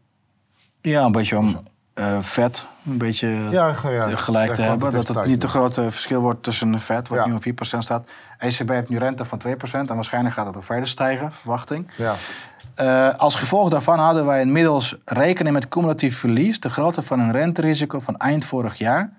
[0.82, 1.59] Ja, een beetje om
[1.93, 4.91] eh, vet een beetje Ja, ge- ja, gelijk ja, te hebben.
[4.91, 8.11] Dat het niet te groot verschil wordt tussen vet, wat nu op 4% staat.
[8.38, 11.91] ECB heeft nu rente van 2% en waarschijnlijk gaat het ook verder stijgen, verwachting.
[11.97, 12.15] Ja.
[12.82, 17.32] Eh, als gevolg daarvan hadden wij inmiddels rekening met cumulatief verlies, de grootte van een
[17.32, 19.12] renterisico van eind vorig jaar.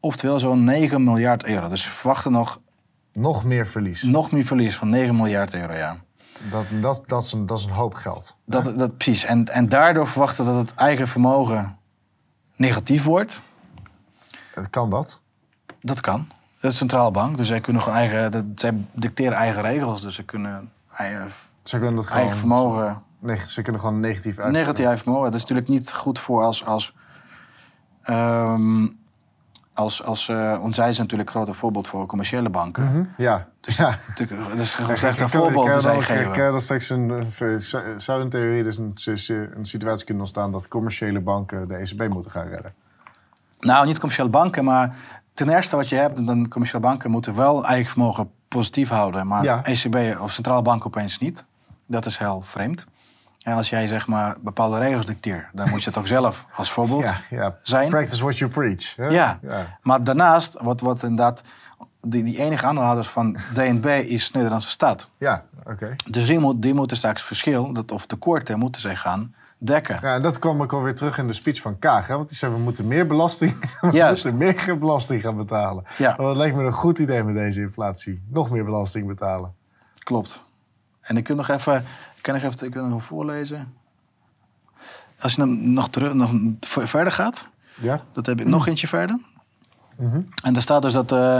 [0.00, 1.68] Oftewel zo'n 9 miljard euro.
[1.68, 2.60] Dus we verwachten nog,
[3.12, 4.02] Nog meer verlies.
[4.02, 5.96] nog meer verlies van 9 miljard euro, ja.
[6.50, 8.34] Dat, dat, dat, is een, dat is een hoop geld.
[8.46, 9.24] Dat, dat, precies.
[9.24, 11.76] En, en daardoor verwachten we dat het eigen vermogen
[12.56, 13.40] negatief wordt.
[14.54, 15.20] Eh, Kan dat?
[15.80, 16.26] Dat kan.
[16.28, 17.36] Dat is de centrale bank.
[17.36, 20.02] Dus zij kunnen gewoon eigen, dat, zij dicteren eigen regels.
[20.02, 21.28] Dus ze kunnen eigen,
[21.62, 22.18] Ze kunnen dat gewoon...
[22.20, 23.02] eigen vermogen,
[23.46, 24.52] ze kunnen gewoon negatief uit.
[24.52, 25.24] negatief eigen vermogen.
[25.26, 26.94] Dat is natuurlijk niet goed voor als, als,
[28.02, 28.88] ehm,
[29.74, 32.84] als, als eh, want zij zijn natuurlijk een grote voorbeeld voor commerciële banken.
[32.84, 33.48] Mhm, Ja.
[33.60, 33.98] Dus ja.
[34.08, 36.32] natuurlijk, dat is gewoon slecht Ik een ik voorbeeld die zij ik geven.
[36.32, 37.26] kan dat straks een,
[37.58, 38.92] zou- zou in theorie dus een,
[39.56, 42.74] een situatie kunnen ontstaan dat commerciële banken de ECB moeten gaan redden.
[43.60, 44.96] Nou, niet commerciële banken, maar
[45.34, 49.44] ten eerste wat je hebt, dan commerciële banken moeten wel eigen vermogen positief houden, maar
[49.44, 49.62] Ja.
[49.64, 51.44] ECB of centrale bank opeens niet.
[51.92, 52.86] Dat is heel vreemd.
[53.42, 56.70] En als jij zeg maar bepaalde regels dicteert, dan moet je het ook zelf als
[56.72, 57.56] voorbeeld Ja, ja.
[57.62, 57.88] zijn.
[57.90, 58.96] Practice what you preach.
[58.96, 59.08] Hè?
[59.08, 59.38] Ja.
[59.42, 59.78] ja.
[59.82, 61.42] Maar daarnaast, wat, wat inderdaad,
[62.00, 65.08] die, die enige aandeelhouders van DNB is de Nederlandse staat.
[65.18, 65.94] Ja, oké.
[66.10, 69.98] Dus die, moet, die moeten straks verschil, dat, of tekorten, moeten zij gaan dekken.
[70.02, 72.06] Ja, en dat kwam ik alweer terug in de speech van Kaag.
[72.06, 72.14] Hè?
[72.16, 74.24] Want die zei, we moeten meer belasting, we Juist.
[74.24, 75.84] moeten meer belasting gaan betalen.
[75.98, 76.06] Ja.
[76.16, 78.22] Want dat lijkt me een goed idee met deze inflatie.
[78.28, 79.54] Nog meer belasting betalen.
[79.98, 80.42] Klopt.
[81.02, 81.76] En ik kan nog even,
[82.16, 83.74] ik kan nog even, ik kan nog voorlezen.
[85.20, 86.30] Als je dan nog, terug, nog
[86.60, 87.46] verder gaat,
[87.80, 88.02] Ja?
[88.12, 89.18] dat heb ik nog eentje verder.
[89.96, 90.20] Mhm.
[90.42, 91.38] En daar staat dus dat eh,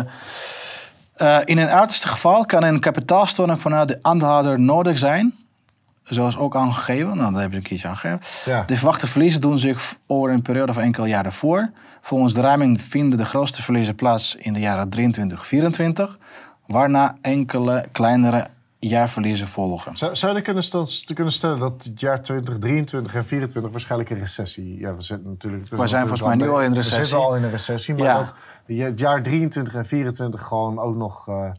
[1.12, 5.34] eh, in een uiterste geval kan een kapitaalstorming vanuit de aandeelhouder nodig zijn.
[6.02, 8.20] Zoals ook aangegeven, nou, dat heb ik een keertje aangegeven.
[8.44, 8.62] Ja.
[8.62, 11.70] De verwachte verliezen doen zich over een periode van enkele jaren voor.
[12.00, 14.88] Volgens de raming vinden de grootste verliezen plaats in de jaren
[16.08, 16.16] 23-24,
[16.66, 18.46] waarna enkele kleinere
[18.88, 19.96] jaarverliezen volgen.
[19.96, 20.64] Zou, zou je kunnen,
[21.14, 24.78] kunnen stellen dat het jaar 2023 en 2024 waarschijnlijk een recessie...
[24.78, 25.68] Ja, we zitten natuurlijk...
[25.68, 27.04] We zijn volgens mij nu al in een We recessie.
[27.04, 28.18] zitten al in een recessie, maar Ja.
[28.18, 28.34] dat
[28.66, 31.50] het jaar 23 en 24 gewoon ook nog eh,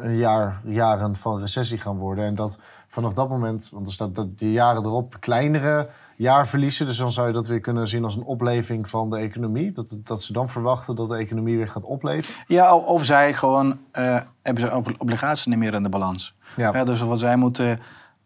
[0.00, 2.24] een jaar, jaren van recessie gaan worden.
[2.24, 2.58] En dat
[2.88, 6.86] vanaf dat moment, want er staat dat de jaren erop kleinere jaarverliezen.
[6.86, 9.72] Dus dan zou je dat weer kunnen zien als een opleving van de economie.
[9.72, 12.34] Dat, dat ze dan verwachten dat de economie weer gaat opleven.
[12.46, 16.34] Ja, of zij gewoon eh, hebben ze ook obligaties niet meer in de balans.
[16.56, 16.72] Ja.
[16.72, 17.80] Ja, dus wat zij moeten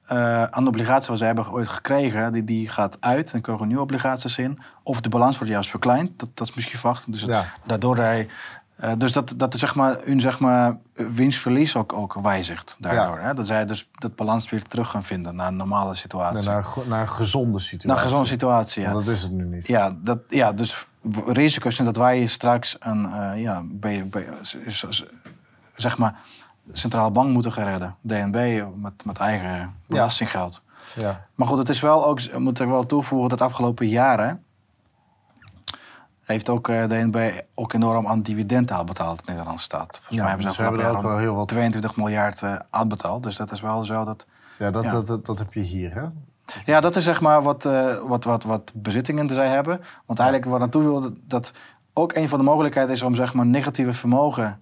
[0.07, 3.67] eh, aan de obligaties wat ze hebben ooit gekregen, die, die gaat uit en komen
[3.67, 4.59] nieuwe obligaties in.
[4.83, 6.19] Of de balans wordt juist verkleind.
[6.19, 7.13] Dat, dat is misschien verwacht.
[7.13, 7.45] Dus Ja.
[7.67, 8.29] daardoor hij.
[8.81, 13.18] Eh, dus dat, dat zeg maar, hun zeg maar, winstverlies ook, ook wijzigt daardoor.
[13.18, 13.35] Hè?
[13.35, 16.49] Dat zij dus dat balans weer terug gaan vinden naar een normale situatie.
[16.49, 17.89] Naar, naar een gezonde situatie.
[17.89, 18.93] naar een gezonde situatie, ja.
[18.93, 19.66] Want dat is het nu niet.
[19.66, 20.87] Ja, dat, ja, dus
[21.26, 24.26] risico's zijn dat wij straks een, eh, ja, bij, bij,
[25.76, 26.20] zeg maar,
[26.72, 27.97] centrale bank moeten gaan redden.
[28.01, 30.62] DNB met, met eigen belastinggeld.
[30.97, 31.26] Ja.
[31.35, 34.45] Maar goed, het is wel ook, ik moet er wel toevoegen dat de afgelopen jaren
[36.35, 39.89] heeft ook eh, DNB ook enorm aan dividend uitbetaald in de Nederlandse staat.
[39.97, 43.22] Volgens Ja, mij hebben ze dus hebben ook wel heel wat- 22 miljard eh uitbetaald.
[43.22, 44.26] Dus dat is wel zo dat...
[44.59, 44.91] Ja, dat, Ja.
[44.93, 46.03] Dat, dat, dat heb je hier, hè?
[46.64, 49.81] Ja, dat is zeg maar wat, eh, wat, wat, wat bezittingen zij hebben.
[50.07, 51.53] Want eigenlijk wat naartoe wil, dat,
[51.93, 54.61] ook een van de mogelijkheden is om zeg maar negatieve vermogen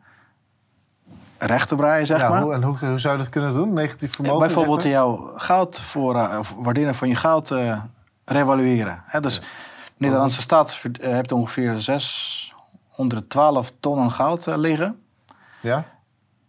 [1.38, 2.42] recht te breien, zeg ja, maar.
[2.42, 3.72] hoe, en hoe, hoe zou je dat kunnen doen?
[3.72, 4.38] Negatief vermogen?
[4.38, 4.90] Bijvoorbeeld rechten?
[5.00, 7.76] jouw goud voor, eh, of waardering van je goud eh
[8.24, 9.02] revalueren.
[9.04, 9.46] Hè, dus de
[9.98, 15.02] Nederlandse staat verd- eh, heeft ongeveer 612 ton aan goud eh, liggen.
[15.60, 15.84] Ja?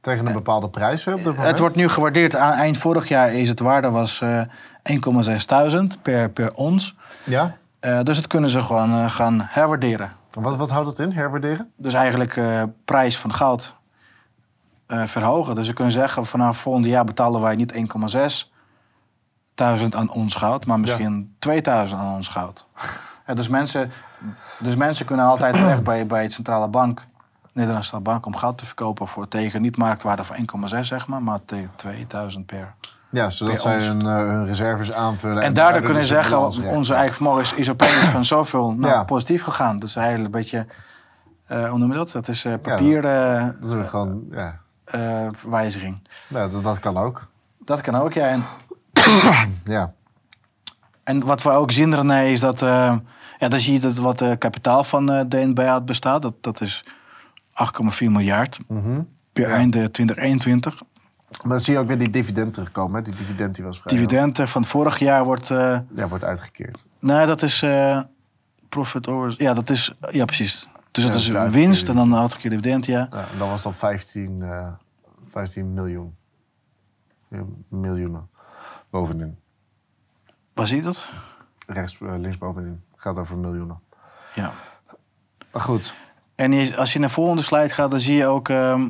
[0.02, 1.38] Tegen een bepaalde prijs op dit?
[1.38, 2.36] Het wordt nu gewaardeerd.
[2.36, 4.42] Aan eind vorig jaar is het waarde was eh
[4.84, 6.96] 1,6 per, per ons.
[7.24, 7.58] Ja?
[7.80, 10.12] Eh, dus dat kunnen ze gewoon eh, gaan herwaarderen.
[10.34, 11.72] En Wat, wat houdt het in, herwaarderen?
[11.78, 13.76] Dus eigenlijk eh prijs van goud
[14.88, 15.56] eh, verhogen.
[15.56, 18.52] Dus ze kunnen zeggen, vanaf volgend jaar betalen wij niet 1,6
[19.56, 22.68] duizend aan ons goud, maar misschien 2000 aan ons goud.
[23.34, 23.92] Dus, mensen,
[24.60, 27.06] dus mensen kunnen altijd terecht bij, bij het centrale bank,
[27.52, 30.36] Nederlandse bank, om goud te verkopen voor tegen niet marktwaarde van
[30.74, 32.74] 1,6 zeg maar, maar tegen 2000 per.
[33.12, 35.44] Ja, zodat zij hun, eh, hun reserves aanvullen.
[35.44, 38.72] En daardoor kunnen dus ze de zeggen, onze eigen vermogen is, is opeens van zoveel
[38.78, 39.04] nou, Ja.
[39.04, 39.80] positief gegaan.
[39.80, 40.66] Dus eigenlijk een beetje,
[41.46, 42.12] eh, hoe noem je dat?
[42.12, 44.60] Dat is eh, papier eh, Dat we gewoon, ja.
[45.48, 46.02] wijziging.
[46.28, 47.28] Nou, dat, dat kan ook.
[47.66, 48.28] Dat kan ook, ja.
[48.28, 48.44] En,
[49.76, 49.92] Ja.
[51.04, 52.62] en wat we ook zien, René, is dat...
[53.40, 56.22] eh, ja, dan zie je dat wat eh, kapitaal van eh, DNB bestaat.
[56.22, 56.84] Dat, dat is
[57.54, 59.02] 8,4 miljard Mhm.
[59.34, 59.56] per Ja.
[59.56, 60.82] einde 2021.
[61.44, 62.96] Maar dan zie je ook weer die dividend terugkomen.
[62.96, 63.02] Hè?
[63.02, 65.50] Die dividend die was vrij Dividenden van vorig jaar wordt...
[65.52, 65.80] eh.
[65.96, 66.86] Ja, wordt uitgekeerd.
[67.00, 68.00] nee, dat is eh,
[68.70, 69.36] profit over...
[69.38, 69.94] Ja, dat is...
[70.12, 70.68] Ja, precies.
[70.92, 73.08] Dus dat Ja, is een winst en dan een keer dividend, ja.
[73.12, 74.68] Ja, en dat was dan 15, eh
[75.32, 76.16] 15 miljoen.
[77.70, 78.30] Miljoenen.
[78.90, 79.38] Bovenin.
[80.54, 81.08] Waar zie je dat?
[81.68, 82.82] Rechts, eh, links bovenin.
[83.00, 83.80] Gaat over miljoenen.
[84.36, 84.52] Ja.
[85.52, 85.94] Maar goed.
[86.36, 88.50] En je- als je naar de volgende slide gaat, dan zie je ook...
[88.50, 88.90] ehm,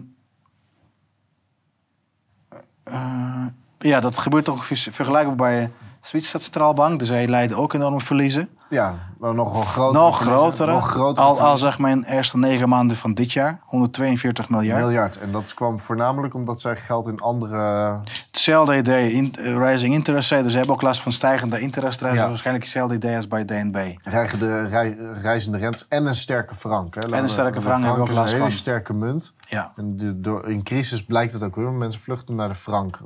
[2.83, 3.45] eh,
[3.79, 6.99] ja, dat gebeurt toch vergelijkbaar bij Zwitserse Centraalbank.
[6.99, 8.49] Dus zij leiden ook enorme verliezen.
[8.69, 10.67] Ja, maar nog wel groter.
[10.67, 13.59] nog al, al zeg maar in de eerste negen maanden van dit jaar.
[13.65, 14.81] 142 miljard.
[14.81, 15.17] miljard.
[15.17, 17.97] En dat kwam voornamelijk omdat zij geld in andere...
[18.27, 20.43] Hetzelfde idee, in, rising interest rate.
[20.43, 22.17] Dus ze hebben ook last van stijgende interest rates.
[22.19, 22.27] Ja.
[22.27, 23.95] Waarschijnlijk hetzelfde idee als bij DNB.
[24.03, 26.95] Rijgende, rij, reizende rentes en een sterke frank.
[26.95, 27.01] Hè.
[27.01, 28.51] Laten we- sterke frank hebben we ook is een last hele van.
[28.51, 29.33] sterke munt.
[29.39, 29.71] Ja.
[29.75, 31.71] En de, door, in crisis blijkt het ook weer.
[31.71, 32.99] Mensen vluchten naar de frank.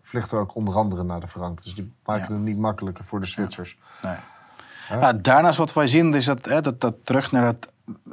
[0.00, 1.62] Vluchten ook onder andere naar de frank.
[1.62, 2.34] Dus die maken Ja.
[2.34, 3.78] het niet makkelijker voor de Zwitsers.
[4.02, 4.14] Nee.
[5.00, 5.12] Ja.
[5.12, 7.68] Daarnaast wat wij zien is dat, hè, dat, dat terug naar het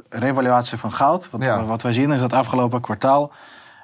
[0.08, 1.30] revaluatie van goud.
[1.30, 1.64] Wat, Ja.
[1.64, 3.22] wat wij zien is dat afgelopen kwartaal,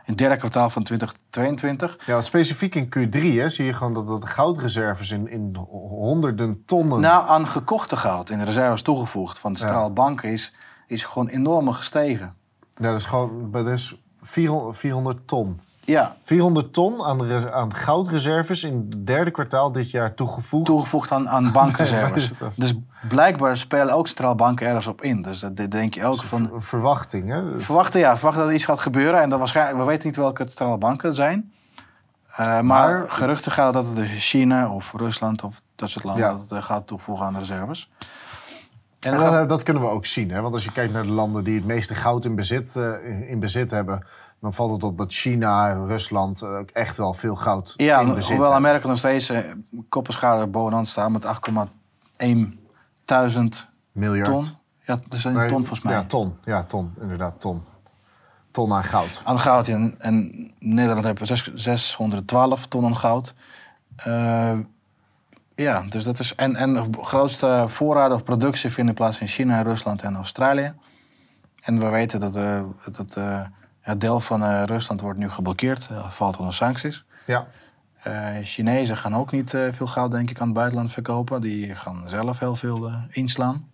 [0.05, 4.07] in het derde kwartaal van 2022, Ja, specifiek in Q3 hè, zie je gewoon dat,
[4.07, 7.01] dat de goudreserves in, in honderden tonnen...
[7.01, 10.55] nou aan gekochte goud in de reserves toegevoegd van de banken is,
[10.87, 12.35] is gewoon enorm gestegen.
[12.75, 15.61] Ja, dat is gewoon dat is 400, 400 ton.
[15.87, 20.65] Ja, 400 ton aan, aan goudreserves in het derde kwartaal dit jaar toegevoegd.
[20.67, 22.33] toegevoegd aan, aan bankreserves.
[22.57, 22.75] dus
[23.09, 25.23] blijkbaar spelen ook centrale banken ergens op in.
[25.23, 26.51] Dus dat dat denk je ook van...
[26.57, 27.61] Verwachting, hè?
[27.61, 29.21] Verwachten, ja, verwachten dat er iets gaat gebeuren.
[29.23, 31.53] En dan waarschijnlijk, we weten niet welke centrale banken het zijn.
[32.31, 36.25] Eh, maar, Maar- geruchten gaan dat het dus China of Rusland of dat soort landen
[36.25, 36.31] Ja.
[36.31, 37.91] dat het eh, gaat toevoegen aan de reserves.
[39.01, 40.31] En En dan gaat- dat, dat kunnen we ook zien.
[40.31, 40.41] Hè?
[40.41, 43.39] Want als je kijkt naar de landen die het meeste goud in bezit, eh, in
[43.41, 44.07] bezit hebben...
[44.41, 48.23] dan valt het op dat China, Rusland eh, echt wel veel goud ja, in bezit
[48.23, 48.69] hoewel hebben.
[48.69, 49.39] Amerika nog steeds uh,
[49.89, 51.27] koppenschade bovenaan staat met
[52.23, 52.27] 8,1
[53.05, 54.29] duizend Miljard.
[54.31, 54.45] ton.
[54.81, 55.93] Ja, dat is een Nee, ton volgens mij.
[55.93, 56.37] Ja, ton.
[56.45, 56.95] Ja, ton.
[57.01, 57.63] Inderdaad, ton.
[58.51, 59.21] Ton aan goud.
[59.25, 59.69] Aan goud.
[59.69, 63.35] En, en Nederland hebben we zes- 612 ton aan goud.
[63.97, 64.59] Eh,
[65.55, 66.35] ja, dus dat is.
[66.35, 70.75] En, en de grootste voorraden of productie vinden plaats in China, Rusland en Australië.
[71.63, 72.63] En we weten dat, eh,
[72.93, 73.17] dat
[73.87, 77.05] het deel van eh, Rusland wordt nu geblokkeerd, uh, valt onder sancties.
[77.27, 77.47] Ja.
[78.03, 81.41] Eh Chinezen gaan ook niet eh, veel goud, denk ik, aan het buitenland verkopen.
[81.41, 83.69] Die gaan zelf heel veel eh, inslaan.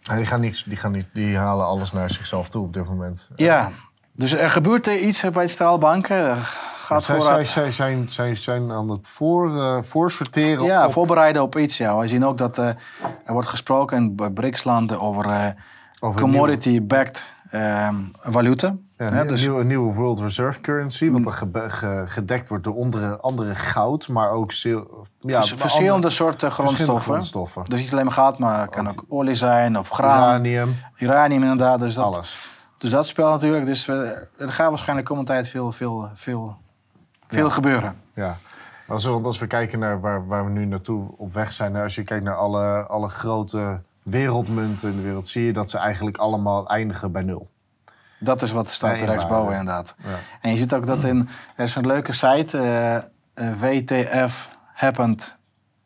[0.00, 2.84] Ja, Die, gaan niks, die, gaan niet, die halen alles naar zichzelf toe op dit
[2.88, 3.28] moment.
[3.36, 3.70] Ja,
[4.12, 6.36] dus er gebeurt er iets bij de straalbanken.
[6.36, 7.34] gaat zij, voorraad.
[7.34, 10.92] zij, zij, zijn, zij zijn aan het voor, eh, voorsorteren Ja, op...
[10.92, 11.76] voorbereiden op iets.
[11.76, 11.98] Ja.
[11.98, 12.66] We zien ook dat eh,
[13.24, 15.46] er wordt gesproken in bij BRICS-landen over eh,
[16.00, 18.76] over commodity-backed ehm valuta.
[18.98, 22.76] Ja, een, dus- nieuwe, een nieuwe World Reserve Currency, wat gebe- ge- gedekt wordt door
[22.80, 24.82] andere, andere goud, maar ook ja,
[25.20, 27.12] Vers- verschillende andere- soorten grondstoffen.
[27.12, 27.64] grondstoffen.
[27.64, 31.42] Dus niet alleen maar goud, maar het kan ook olie zijn of graan, Uranium, uranium
[31.42, 31.80] inderdaad.
[31.80, 32.48] Dus dat, alles.
[32.78, 33.66] dus dat speelt natuurlijk.
[33.66, 36.56] Dus er gaat waarschijnlijk komende tijd veel, veel, veel,
[37.26, 37.52] veel Ja.
[37.52, 37.96] gebeuren.
[38.14, 38.36] Ja.
[38.88, 41.94] Als, we- als we kijken naar waar, waar we nu naartoe op weg zijn, als
[41.94, 46.16] je kijkt naar alle, alle grote wereldmunten in de wereld, zie je dat ze eigenlijk
[46.16, 47.48] allemaal eindigen bij nul.
[48.18, 49.94] Dat is wat staat rechtsboven maar- inderdaad.
[49.98, 50.08] Ja.
[50.40, 53.02] En je ziet ook dat in, er is een leuke site, eh, eh,
[53.60, 55.36] WTF Happened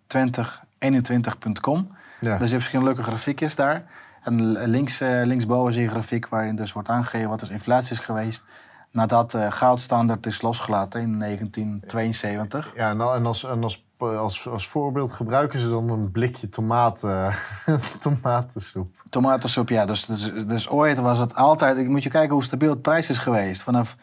[0.06, 1.88] 2021.com.
[2.20, 2.30] Ja.
[2.30, 3.82] Dus je hebt verschillende leuke grafiekjes daar.
[4.22, 7.92] En links, eh, linksboven zie je een grafiek waarin dus wordt aangegeven wat de inflatie
[7.92, 8.42] is geweest
[8.90, 12.72] nadat eh goudstandaard is losgelaten in 1972.
[12.74, 17.34] Ja, en, als, en als, als, als voorbeeld gebruiken ze dan een blikje tomaten,
[18.02, 18.94] tomatensoep.
[19.08, 19.84] Tomatensoep, ja.
[19.84, 21.76] Dus, dus, dus ooit was het altijd...
[21.76, 23.62] Ik moet je kijken hoe stabiel het prijs is geweest.
[23.62, 23.96] Vanaf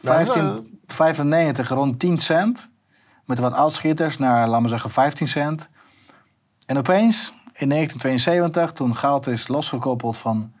[0.00, 2.70] Ja, dat is, 1595 rond 10 cent.
[3.24, 5.68] Met wat uitschieters naar, laten we zeggen, 15 cent.
[6.66, 10.52] En opeens, in 1972, toen goud is losgekoppeld van...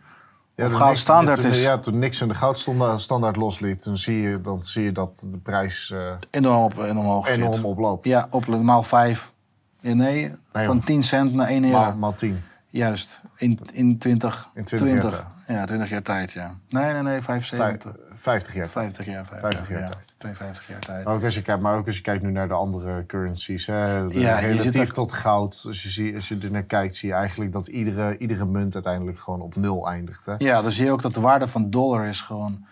[0.58, 3.84] Ja, Of toen goud Nix- standaard toen- is- Ja, toen Nixon de goudstandaard standaard losliet,
[3.84, 7.34] dan zie je, dan zie je dat de prijs eh, enorm, op, enorm hoog gaat.
[7.34, 8.04] enorm oploopt.
[8.04, 9.32] Ja, op maal 5.
[9.80, 10.20] Ja, nee,
[10.52, 10.84] Nee, van joh.
[10.84, 11.78] 10 cent naar 1 euro.
[11.78, 12.42] Maal, maal 10.
[12.70, 15.26] Juist, in, in 20, In 20 jaar.
[15.58, 16.54] Ja, 20 jaar tijd, ja.
[16.68, 17.92] Nee, nee, nee, 75.
[17.92, 18.68] Vijf- 50 jaar.
[18.68, 19.88] 50 jaar, 50, 50 jaar ja.
[19.88, 20.14] tijd.
[20.18, 21.06] 52 jaar tijd.
[21.06, 23.66] Ook als je kijkt, maar ook als je kijkt nu naar de andere currencies.
[23.66, 25.62] Hè, de- Ja, relatief ook- tot goud.
[25.66, 28.74] Als je, zie, als je er naar kijkt, zie je eigenlijk dat iedere, iedere munt
[28.74, 30.26] uiteindelijk gewoon op nul eindigt.
[30.26, 30.34] Hè?
[30.38, 32.66] Ja, dan zie je ook dat de waarde van dollar is gewoon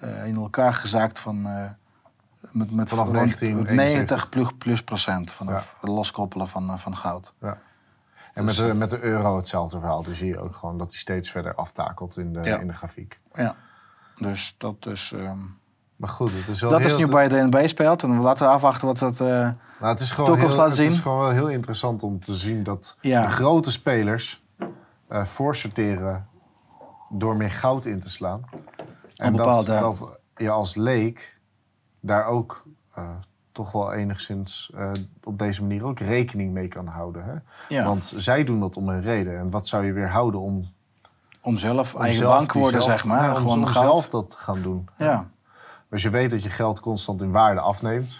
[0.00, 1.46] eh, in elkaar gezaakt van...
[1.46, 1.64] eh,
[2.52, 3.76] met, met Vanaf rond 1971.
[3.76, 7.34] 90 plus, plus procent vanaf het loskoppelen van, eh, van goud.
[7.40, 10.02] En met Dus, de, met de euro hetzelfde verhaal.
[10.02, 12.58] Dan zie je ook gewoon dat hij steeds verder aftakelt in de, Ja.
[12.58, 13.20] in de grafiek.
[13.34, 13.56] Ja,
[14.20, 15.12] dus dat is...
[15.14, 15.38] ehm,
[15.96, 18.02] Maar goed, het is wel dat is nu bij DNB speelt.
[18.02, 19.20] En laten we afwachten wat dat...
[19.20, 21.02] eh, Nou, het is gewoon, toekomst heel, laat het is zien.
[21.02, 23.22] gewoon wel heel interessant om te zien dat Ja.
[23.22, 24.42] de grote spelers
[25.08, 26.28] eh voorsorteren
[27.08, 28.42] door meer goud in te slaan.
[29.16, 31.38] En dat, dat je als leek
[32.00, 32.64] daar ook
[32.94, 33.04] eh,
[33.52, 34.72] toch wel enigszins
[35.24, 37.24] op deze manier ook rekening mee kan houden.
[37.24, 37.34] Hè?
[37.74, 39.38] ja, Want zij doen dat om een reden.
[39.38, 40.68] En wat zou je weer houden om,
[41.42, 43.22] om zelf om eigen zelf bank worden, zelf- zeg maar.
[43.24, 44.88] ja, gewoon om zelf dat te gaan doen.
[44.96, 45.26] Ja.
[45.90, 48.18] Als je weet dat je geld constant in waarde afneemt.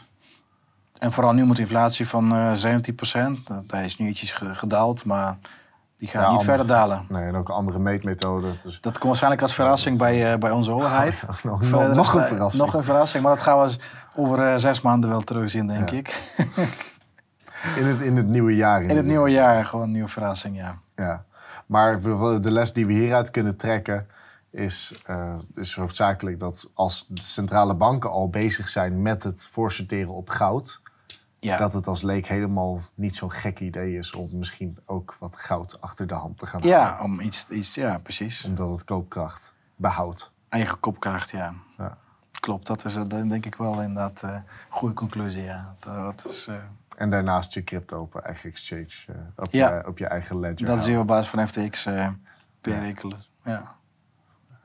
[0.98, 3.46] En vooral nu met inflatie van eh 17%.
[3.46, 5.38] Dat hij is nu ietsjes ge- gedaald, maar
[5.96, 7.06] die gaat Ja, niet verder dalen.
[7.08, 8.54] Nee, en ook andere meetmethoden.
[8.62, 11.22] Dus Dat komt waarschijnlijk als verrassing bij, eh, bij onze overheid.
[11.26, 12.62] nog, nog, Verder nog is een er- verrassing.
[12.64, 13.76] Nog een verrassing, maar dat gaan we
[14.16, 16.08] over eh, zes maanden wel terugzien, denk ik.
[17.76, 18.82] In het, in het nieuwe jaar.
[18.82, 20.78] In het nieuwe jaar gewoon een nieuwe verrassing, ja.
[20.96, 21.24] Ja.
[21.70, 22.02] Maar
[22.40, 24.06] de les die we hieruit kunnen trekken
[24.50, 30.12] is, eh, is hoofdzakelijk dat als de centrale banken al bezig zijn met het voorsorteren
[30.12, 30.80] op goud,
[31.38, 35.36] Ja, dat het als leek helemaal niet zo'n gek idee is om misschien ook wat
[35.36, 37.04] goud achter de hand te gaan ja halen.
[37.04, 38.44] om iets, iets, ja, precies.
[38.44, 40.30] Omdat het koopkracht behoudt.
[40.48, 41.54] Eigen kopkracht, ja.
[41.78, 41.98] Ja.
[42.40, 45.76] Klopt, dat is eh, dan denk ik wel inderdaad een goede conclusie, ja.
[45.78, 46.54] Dat, dat is, eh,
[47.00, 49.74] En daarnaast je crypto op eigen exchange, eh, op, Ja.
[49.76, 50.66] je, op je eigen ledger.
[50.66, 52.08] dat zien we op basis van FTX eh
[52.60, 53.18] perikelen.
[53.44, 53.62] Ja.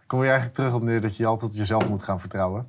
[0.08, 2.68] Kom je eigenlijk terug op neer dat je altijd jezelf moet gaan vertrouwen?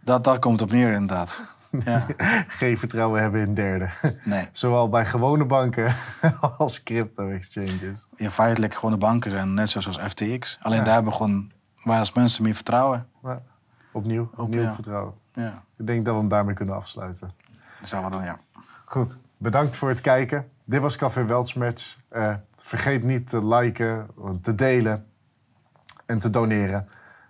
[0.00, 1.40] Dat, dat komt op neer, inderdaad.
[1.84, 2.06] Ja,
[2.48, 3.90] Geen vertrouwen hebben in derden.
[4.24, 4.48] nee.
[4.62, 5.94] Zowel bij gewone banken
[6.58, 8.06] als crypto-exchanges.
[8.16, 10.58] Ja, feitelijk gewoon de banken zijn net zoals FTX.
[10.62, 10.84] Alleen Ja.
[10.84, 11.52] daar begon
[11.84, 13.06] wij als mensen meer vertrouwen.
[13.22, 13.42] Ja.
[13.92, 15.14] Opnieuw, opnieuw vertrouwen.
[15.32, 17.30] Ja, Ik denk dat we hem daarmee kunnen afsluiten.
[17.80, 18.38] dat zou we doen, ja.
[18.90, 20.50] Goed, bedankt voor het kijken.
[20.64, 21.98] Dit was Café Weltsmerts.
[22.08, 24.06] Eh, vergeet niet te liken,
[24.42, 25.06] te delen
[26.06, 26.88] en te doneren.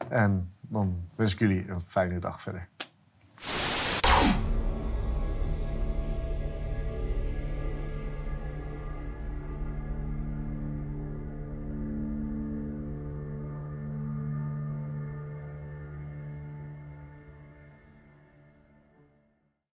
[0.08, 2.68] En dan wens ik jullie een fijne dag verder.